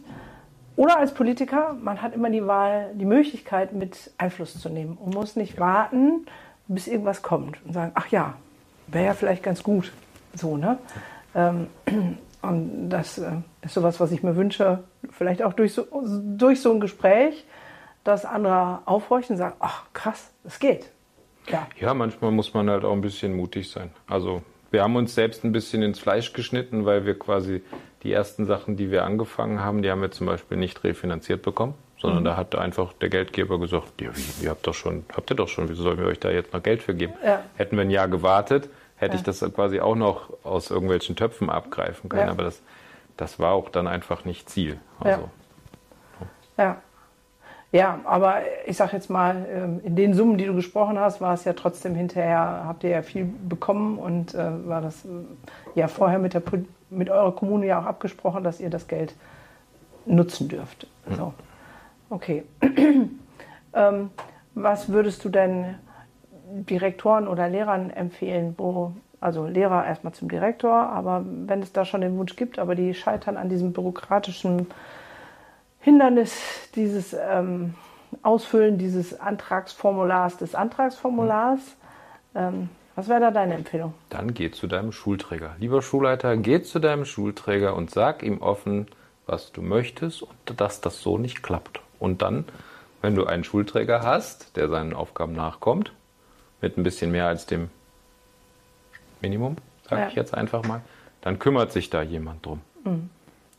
[0.81, 5.13] oder als Politiker, man hat immer die Wahl, die Möglichkeit, mit Einfluss zu nehmen und
[5.13, 6.25] muss nicht warten,
[6.67, 8.33] bis irgendwas kommt und sagen, ach ja,
[8.87, 9.93] wäre ja vielleicht ganz gut.
[10.33, 10.79] So, ne?
[11.35, 11.67] Ähm,
[12.41, 13.29] und das äh,
[13.61, 15.85] ist sowas, was ich mir wünsche, vielleicht auch durch so,
[16.35, 17.45] durch so ein Gespräch,
[18.03, 20.89] dass andere aufhorchen und sagen, ach krass, es geht.
[21.47, 21.67] Ja.
[21.79, 23.91] ja, manchmal muss man halt auch ein bisschen mutig sein.
[24.07, 24.41] Also
[24.71, 27.61] wir haben uns selbst ein bisschen ins Fleisch geschnitten, weil wir quasi
[28.03, 31.75] die ersten Sachen, die wir angefangen haben, die haben wir zum Beispiel nicht refinanziert bekommen,
[31.99, 32.25] sondern mhm.
[32.25, 34.09] da hat einfach der Geldgeber gesagt, ja,
[34.41, 36.63] ihr habt doch schon, habt ihr doch schon, wieso sollen wir euch da jetzt noch
[36.63, 37.13] Geld für geben?
[37.23, 37.43] Ja.
[37.55, 39.19] Hätten wir ein Jahr gewartet, hätte ja.
[39.19, 42.27] ich das quasi auch noch aus irgendwelchen Töpfen abgreifen können.
[42.27, 42.31] Ja.
[42.31, 42.61] Aber das,
[43.17, 44.79] das war auch dann einfach nicht Ziel.
[44.99, 45.29] Also,
[46.57, 46.81] ja.
[47.71, 47.99] Ja.
[48.03, 51.43] Aber ich sag jetzt mal, ähm, in den Summen, die du gesprochen hast, war es
[51.43, 55.09] ja trotzdem hinterher, habt ihr ja viel bekommen und äh, war das äh,
[55.75, 56.43] ja vorher mit, der,
[56.89, 59.15] mit eurer Kommune ja auch abgesprochen, dass ihr das Geld
[60.05, 60.87] nutzen dürft.
[61.15, 61.33] So.
[62.09, 62.43] Okay.
[63.73, 64.09] ähm,
[64.53, 65.75] was würdest du denn
[66.51, 72.01] Direktoren oder Lehrern empfehlen, wo, also Lehrer erstmal zum Direktor, aber wenn es da schon
[72.01, 74.67] den Wunsch gibt, aber die scheitern an diesem bürokratischen
[75.81, 76.39] Hindernis,
[76.75, 77.75] dieses ähm,
[78.23, 81.59] Ausfüllen dieses Antragsformulars, des Antragsformulars,
[82.35, 83.93] ähm, was wäre da deine Empfehlung?
[84.09, 85.55] Dann geh zu deinem Schulträger.
[85.59, 88.87] Lieber Schulleiter, geh zu deinem Schulträger und sag ihm offen,
[89.25, 91.79] was du möchtest und dass das so nicht klappt.
[91.99, 92.45] Und dann,
[93.01, 95.93] wenn du einen Schulträger hast, der seinen Aufgaben nachkommt,
[96.61, 97.69] mit ein bisschen mehr als dem
[99.21, 99.55] Minimum,
[99.89, 100.07] sage ja.
[100.09, 100.81] ich jetzt einfach mal,
[101.21, 102.61] dann kümmert sich da jemand drum.
[102.83, 103.09] Mhm.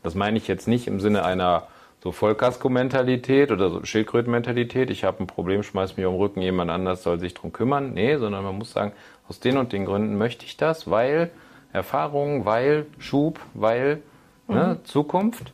[0.02, 1.68] Das meine ich jetzt nicht im Sinne einer
[2.02, 4.90] so Vollkasko-Mentalität oder so Schildkröten-Mentalität.
[4.90, 7.92] Ich habe ein Problem, schmeiß mir um den Rücken, jemand anders soll sich drum kümmern.
[7.94, 8.92] Nee, sondern man muss sagen,
[9.28, 11.30] aus den und den Gründen möchte ich das, weil
[11.72, 14.02] Erfahrung, weil Schub, weil
[14.48, 14.54] ne, mhm.
[14.54, 15.52] ne, Zukunft.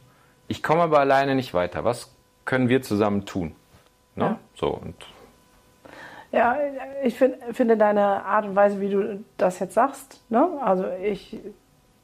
[0.49, 1.85] Ich komme aber alleine nicht weiter.
[1.85, 2.15] Was
[2.47, 3.55] können wir zusammen tun?
[4.17, 4.25] Ne?
[4.25, 4.39] Ja.
[4.55, 4.95] So und
[6.31, 6.59] ja,
[7.05, 10.47] ich find, finde deine Art und Weise, wie du das jetzt sagst, ne?
[10.63, 11.39] also ich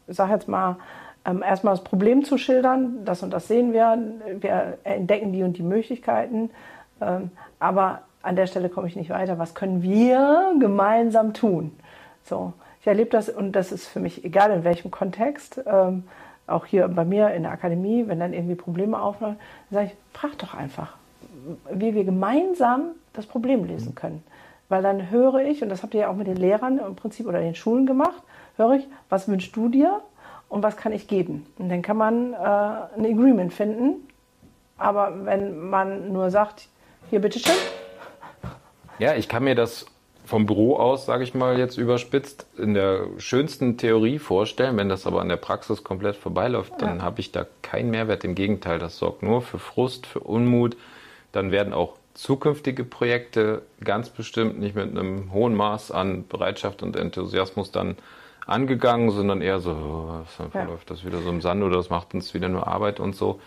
[0.07, 0.77] sage jetzt mal,
[1.25, 3.99] ähm, erstmal das Problem zu schildern, das und das sehen wir,
[4.41, 6.51] wir entdecken die und die Möglichkeiten,
[7.01, 9.39] ähm, aber an der Stelle komme ich nicht weiter.
[9.39, 11.73] Was können wir gemeinsam tun?
[12.25, 15.61] So, ich erlebe das und das ist für mich egal in welchem Kontext.
[15.67, 16.05] Ähm,
[16.47, 19.39] auch hier bei mir in der Akademie, wenn dann irgendwie Probleme auflaufen,
[19.71, 20.97] dann sage ich, frag doch einfach,
[21.71, 24.23] wie wir gemeinsam das Problem lösen können.
[24.69, 27.27] Weil dann höre ich, und das habt ihr ja auch mit den Lehrern im Prinzip
[27.27, 28.23] oder den Schulen gemacht,
[28.57, 30.01] höre ich, was wünschst du dir
[30.49, 31.47] und was kann ich geben?
[31.59, 34.09] Und dann kann man äh, ein Agreement finden.
[34.77, 36.69] Aber wenn man nur sagt,
[37.11, 37.55] hier bitteschön.
[38.99, 39.87] Ja, ich kann mir das
[40.25, 44.77] vom Büro aus, sage ich mal jetzt überspitzt, in der schönsten Theorie vorstellen.
[44.77, 47.03] Wenn das aber an der Praxis komplett vorbeiläuft, dann ja.
[47.03, 48.25] habe ich da keinen Mehrwert.
[48.25, 50.77] Im Gegenteil, das sorgt nur für Frust, für Unmut.
[51.33, 56.97] Dann werden auch zukünftige Projekte ganz bestimmt nicht mit einem hohen Maß an Bereitschaft und
[56.97, 57.97] Enthusiasmus dann
[58.47, 60.97] angegangen, sondern eher so, dann verläuft ja.
[60.97, 63.41] das wieder so im Sand oder das macht uns wieder nur Arbeit und so.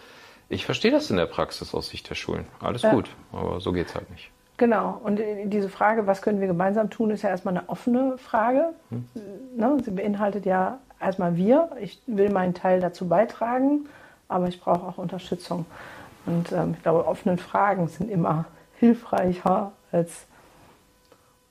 [0.50, 2.46] Ich verstehe das in der Praxis aus Sicht der Schulen.
[2.60, 2.92] Alles ja.
[2.92, 4.32] gut, aber so geht es halt nicht.
[4.58, 8.74] Genau, und diese Frage, was können wir gemeinsam tun, ist ja erstmal eine offene Frage.
[8.90, 9.06] Hm.
[9.56, 9.78] Ne?
[9.84, 11.70] Sie beinhaltet ja erstmal wir.
[11.80, 13.88] Ich will meinen Teil dazu beitragen,
[14.28, 15.66] aber ich brauche auch Unterstützung.
[16.26, 18.46] Und ähm, ich glaube, offene Fragen sind immer
[18.80, 20.26] hilfreicher als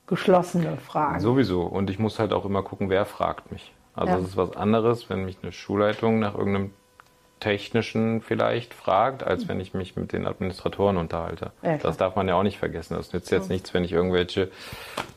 [0.07, 1.19] geschlossene Fragen.
[1.19, 1.61] Sowieso.
[1.61, 3.73] Und ich muss halt auch immer gucken, wer fragt mich.
[3.93, 6.71] Also es ist was anderes, wenn mich eine Schulleitung nach irgendeinem
[7.39, 11.51] technischen vielleicht fragt, als wenn ich mich mit den Administratoren unterhalte.
[11.61, 12.95] Ja, das darf man ja auch nicht vergessen.
[12.95, 14.49] Das nützt jetzt nichts, wenn ich irgendwelche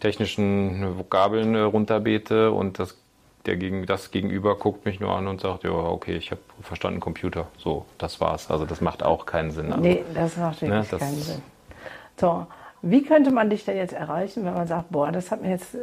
[0.00, 2.96] technischen Vokabeln äh, runterbete und das,
[3.46, 7.00] der gegen, das Gegenüber guckt mich nur an und sagt, ja, okay, ich habe verstanden
[7.00, 7.46] Computer.
[7.56, 8.50] So, das war's.
[8.50, 9.72] Also das macht auch keinen Sinn.
[9.72, 11.42] Also, nee, das macht wirklich ne, das, keinen Sinn.
[12.18, 12.46] So,
[12.82, 15.74] wie könnte man dich denn jetzt erreichen, wenn man sagt, boah, das hat mir jetzt
[15.74, 15.78] äh,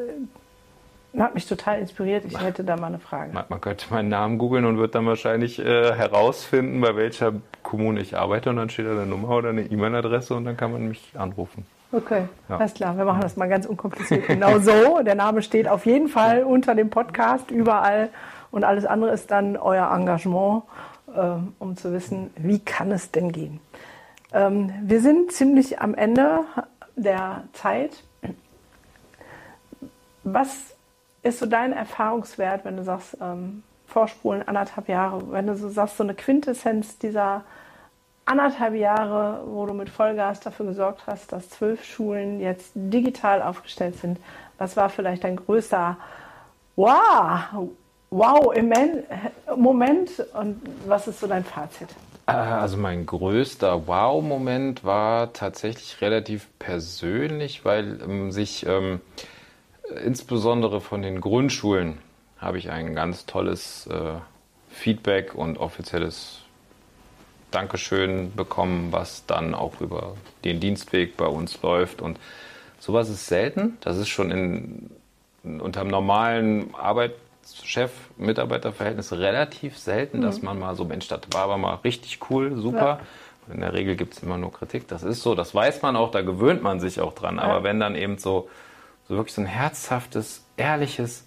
[1.19, 3.33] hat mich total inspiriert, ich hätte da mal eine Frage.
[3.33, 7.33] Man, man könnte meinen Namen googeln und wird dann wahrscheinlich äh, herausfinden, bei welcher
[7.63, 10.71] Kommune ich arbeite und dann steht da eine Nummer oder eine E-Mail-Adresse und dann kann
[10.71, 11.65] man mich anrufen.
[11.91, 12.57] Okay, ja.
[12.57, 12.97] alles klar.
[12.97, 14.27] Wir machen das mal ganz unkompliziert.
[14.27, 15.01] Genau so.
[15.03, 18.09] Der Name steht auf jeden Fall unter dem Podcast überall
[18.51, 20.63] und alles andere ist dann euer Engagement,
[21.15, 21.21] äh,
[21.59, 23.59] um zu wissen, wie kann es denn gehen.
[24.33, 26.41] Ähm, wir sind ziemlich am Ende
[26.97, 28.03] der Zeit.
[30.23, 30.75] Was
[31.23, 35.97] ist so dein Erfahrungswert, wenn du sagst, ähm, vorspulen anderthalb Jahre, wenn du so sagst,
[35.97, 37.43] so eine Quintessenz dieser
[38.25, 43.95] anderthalb Jahre, wo du mit Vollgas dafür gesorgt hast, dass zwölf Schulen jetzt digital aufgestellt
[43.95, 44.19] sind,
[44.57, 45.97] was war vielleicht dein größter
[46.75, 47.69] Wow,
[48.11, 48.71] wow, im
[49.55, 50.11] Moment.
[50.35, 51.89] Und was ist so dein Fazit?
[52.27, 59.01] Äh, also mein größter Wow-Moment war tatsächlich relativ persönlich, weil ähm, sich ähm,
[60.05, 61.97] insbesondere von den Grundschulen
[62.37, 64.13] habe ich ein ganz tolles äh,
[64.69, 66.41] Feedback und offizielles
[67.49, 72.01] Dankeschön bekommen, was dann auch über den Dienstweg bei uns läuft.
[72.01, 72.19] Und
[72.77, 73.77] sowas ist selten.
[73.81, 74.91] Das ist schon in,
[75.43, 76.75] unter einem normalen
[77.47, 80.21] Arbeitschef-Mitarbeiter-Verhältnis relativ selten, mhm.
[80.23, 82.99] dass man mal so, Mensch, das war aber mal richtig cool, super.
[83.47, 83.53] Ja.
[83.53, 84.87] In der Regel gibt es immer nur Kritik.
[84.89, 87.37] Das ist so, das weiß man auch, da gewöhnt man sich auch dran.
[87.37, 87.43] Ja.
[87.43, 88.49] Aber wenn dann eben so,
[89.07, 91.25] so wirklich so ein herzhaftes, ehrliches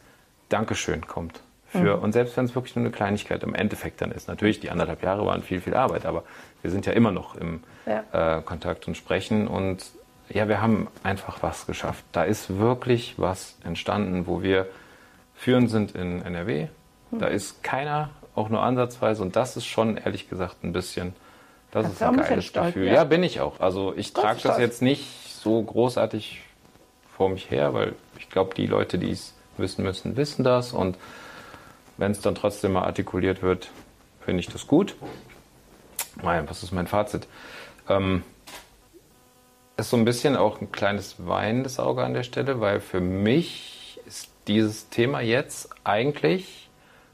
[0.50, 1.40] Dankeschön kommt,
[1.70, 2.02] für, mhm.
[2.02, 4.26] Und selbst wenn es wirklich nur eine Kleinigkeit im Endeffekt dann ist.
[4.26, 6.24] Natürlich, die anderthalb Jahre waren viel, viel Arbeit, aber
[6.62, 8.38] wir sind ja immer noch im ja.
[8.38, 9.46] äh, Kontakt und Sprechen.
[9.46, 9.86] Und
[10.28, 12.04] ja, wir haben einfach was geschafft.
[12.10, 14.66] Da ist wirklich was entstanden, wo wir
[15.40, 16.68] führend sind in NRW.
[17.10, 17.18] Mhm.
[17.18, 19.22] Da ist keiner auch nur ansatzweise.
[19.22, 21.14] Und das ist schon, ehrlich gesagt, ein bisschen,
[21.70, 22.88] das Hast ist ein geiles stolz, Gefühl.
[22.88, 22.94] Ja.
[22.94, 23.04] ja.
[23.04, 23.58] bin ich auch.
[23.58, 26.42] Also ich trage das jetzt nicht so großartig
[27.16, 30.74] vor mich her, weil ich glaube, die Leute, die es wissen müssen, wissen das.
[30.74, 30.98] Und
[31.96, 33.70] wenn es dann trotzdem mal artikuliert wird,
[34.20, 34.94] finde ich das gut.
[36.22, 37.26] Nein, was ist mein Fazit?
[37.88, 38.24] Ähm,
[39.78, 43.79] ist so ein bisschen auch ein kleines weinendes Auge an der Stelle, weil für mich
[44.10, 46.68] ist dieses Thema jetzt eigentlich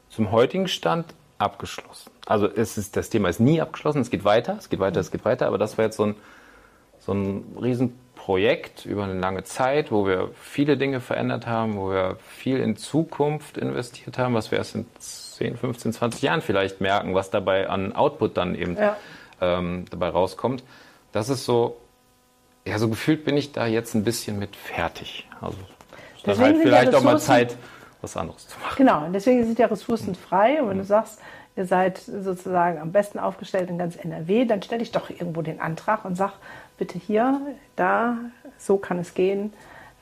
[0.08, 2.10] zum heutigen Stand abgeschlossen.
[2.24, 5.10] Also es ist, das Thema ist nie abgeschlossen, es geht weiter, es geht weiter, es
[5.10, 6.14] geht weiter, aber das war jetzt so ein,
[6.98, 11.90] so ein riesen Projekt über eine lange Zeit, wo wir viele Dinge verändert haben, wo
[11.90, 16.80] wir viel in Zukunft investiert haben, was wir erst in 10, 15, 20 Jahren vielleicht
[16.80, 18.96] merken, was dabei an Output dann eben ja.
[19.42, 20.64] ähm, dabei rauskommt.
[21.12, 21.76] Das ist so,
[22.66, 25.28] ja, so gefühlt bin ich da jetzt ein bisschen mit fertig.
[25.42, 25.58] Also
[26.26, 27.56] dann halt vielleicht auch mal Zeit,
[28.00, 28.74] was anderes zu machen.
[28.76, 30.62] Genau, deswegen sind ja Ressourcen frei.
[30.62, 31.20] Und wenn du sagst,
[31.56, 35.60] ihr seid sozusagen am besten aufgestellt in ganz NRW, dann stelle ich doch irgendwo den
[35.60, 36.34] Antrag und sage,
[36.78, 37.40] bitte hier,
[37.76, 38.16] da,
[38.58, 39.52] so kann es gehen,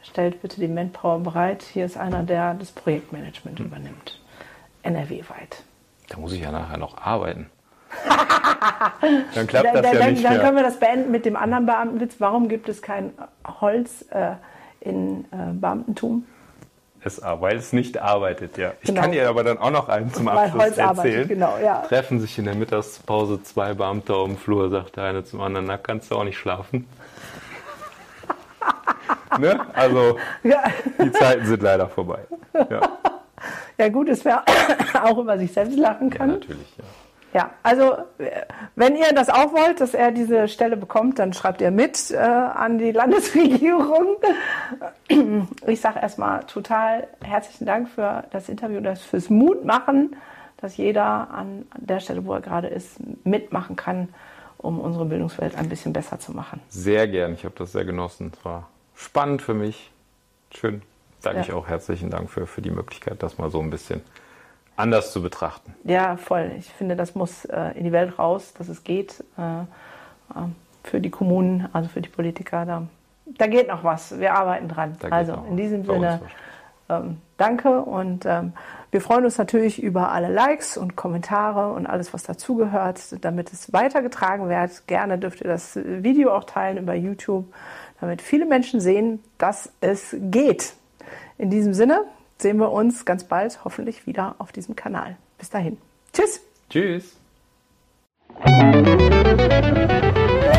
[0.02, 1.62] stellt bitte die Manpower bereit.
[1.62, 3.66] Hier ist einer, der das Projektmanagement mhm.
[3.66, 4.20] übernimmt.
[4.82, 5.62] NRW-weit.
[6.08, 7.50] Da muss ich ja nachher noch arbeiten.
[9.34, 10.42] dann klappt das da, ja nicht Dann mehr.
[10.42, 12.16] können wir das beenden mit dem anderen Beamtenwitz.
[12.18, 13.12] Warum gibt es kein
[13.60, 14.32] Holz äh,
[14.84, 16.24] in äh, Beamtentum?
[17.06, 18.72] Es, weil es nicht arbeitet, ja.
[18.80, 19.02] Ich genau.
[19.02, 20.88] kann dir aber dann auch noch einen zum Abschluss Holz erzählen.
[20.88, 21.82] Arbeitet, genau, ja.
[21.82, 25.66] Treffen sich in der Mittagspause zwei Beamte auf dem Flur, sagt der eine zum anderen,
[25.66, 26.86] na, kannst du auch nicht schlafen.
[29.38, 29.60] ne?
[29.74, 30.62] Also, ja.
[30.98, 32.20] die Zeiten sind leider vorbei.
[32.54, 32.80] Ja,
[33.78, 34.42] ja gut, es wäre
[35.02, 36.30] auch über sich selbst lachen kann.
[36.30, 36.84] Ja, natürlich, ja.
[37.34, 37.96] Ja, also
[38.76, 42.16] wenn ihr das auch wollt, dass er diese Stelle bekommt, dann schreibt ihr mit äh,
[42.16, 44.16] an die Landesregierung.
[45.66, 50.16] Ich sage erstmal total herzlichen Dank für das Interview, das fürs Mutmachen,
[50.58, 54.08] dass jeder an der Stelle, wo er gerade ist, mitmachen kann,
[54.58, 56.60] um unsere Bildungswelt ein bisschen besser zu machen.
[56.68, 58.32] Sehr gern, ich habe das sehr genossen.
[58.36, 59.90] Es war spannend für mich.
[60.52, 60.82] Schön.
[61.20, 61.42] Sage ja.
[61.42, 64.02] ich auch herzlichen Dank für, für die Möglichkeit, das mal so ein bisschen
[64.76, 65.74] anders zu betrachten.
[65.84, 66.52] Ja, voll.
[66.58, 69.22] Ich finde, das muss äh, in die Welt raus, dass es geht.
[69.38, 70.48] Äh, äh,
[70.84, 72.66] für die Kommunen, also für die Politiker.
[72.66, 72.86] Da,
[73.26, 74.18] da geht noch was.
[74.20, 74.96] Wir arbeiten dran.
[75.10, 76.20] Also in diesem Sinne,
[76.88, 78.52] ähm, danke und ähm,
[78.90, 83.72] wir freuen uns natürlich über alle Likes und Kommentare und alles, was dazugehört, damit es
[83.72, 84.86] weitergetragen wird.
[84.86, 87.46] Gerne dürft ihr das Video auch teilen über YouTube,
[88.00, 90.74] damit viele Menschen sehen, dass es geht.
[91.38, 92.04] In diesem Sinne,
[92.38, 95.16] sehen wir uns ganz bald hoffentlich wieder auf diesem Kanal.
[95.38, 95.78] Bis dahin.
[96.12, 96.40] Tschüss.
[96.70, 97.16] Tschüss.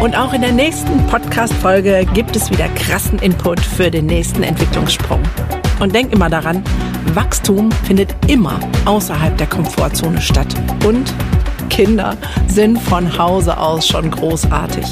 [0.01, 5.21] Und auch in der nächsten Podcast-Folge gibt es wieder krassen Input für den nächsten Entwicklungssprung.
[5.80, 6.63] Und denk immer daran,
[7.13, 10.53] Wachstum findet immer außerhalb der Komfortzone statt.
[10.86, 11.13] Und
[11.69, 12.17] Kinder
[12.47, 14.86] sind von Hause aus schon großartig.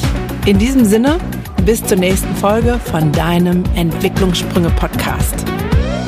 [0.45, 1.19] In diesem Sinne,
[1.65, 5.45] bis zur nächsten Folge von deinem Entwicklungssprünge-Podcast.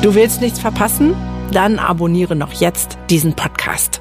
[0.06, 1.16] Du willst nichts verpassen?
[1.50, 4.00] Dann abonniere noch jetzt diesen Podcast.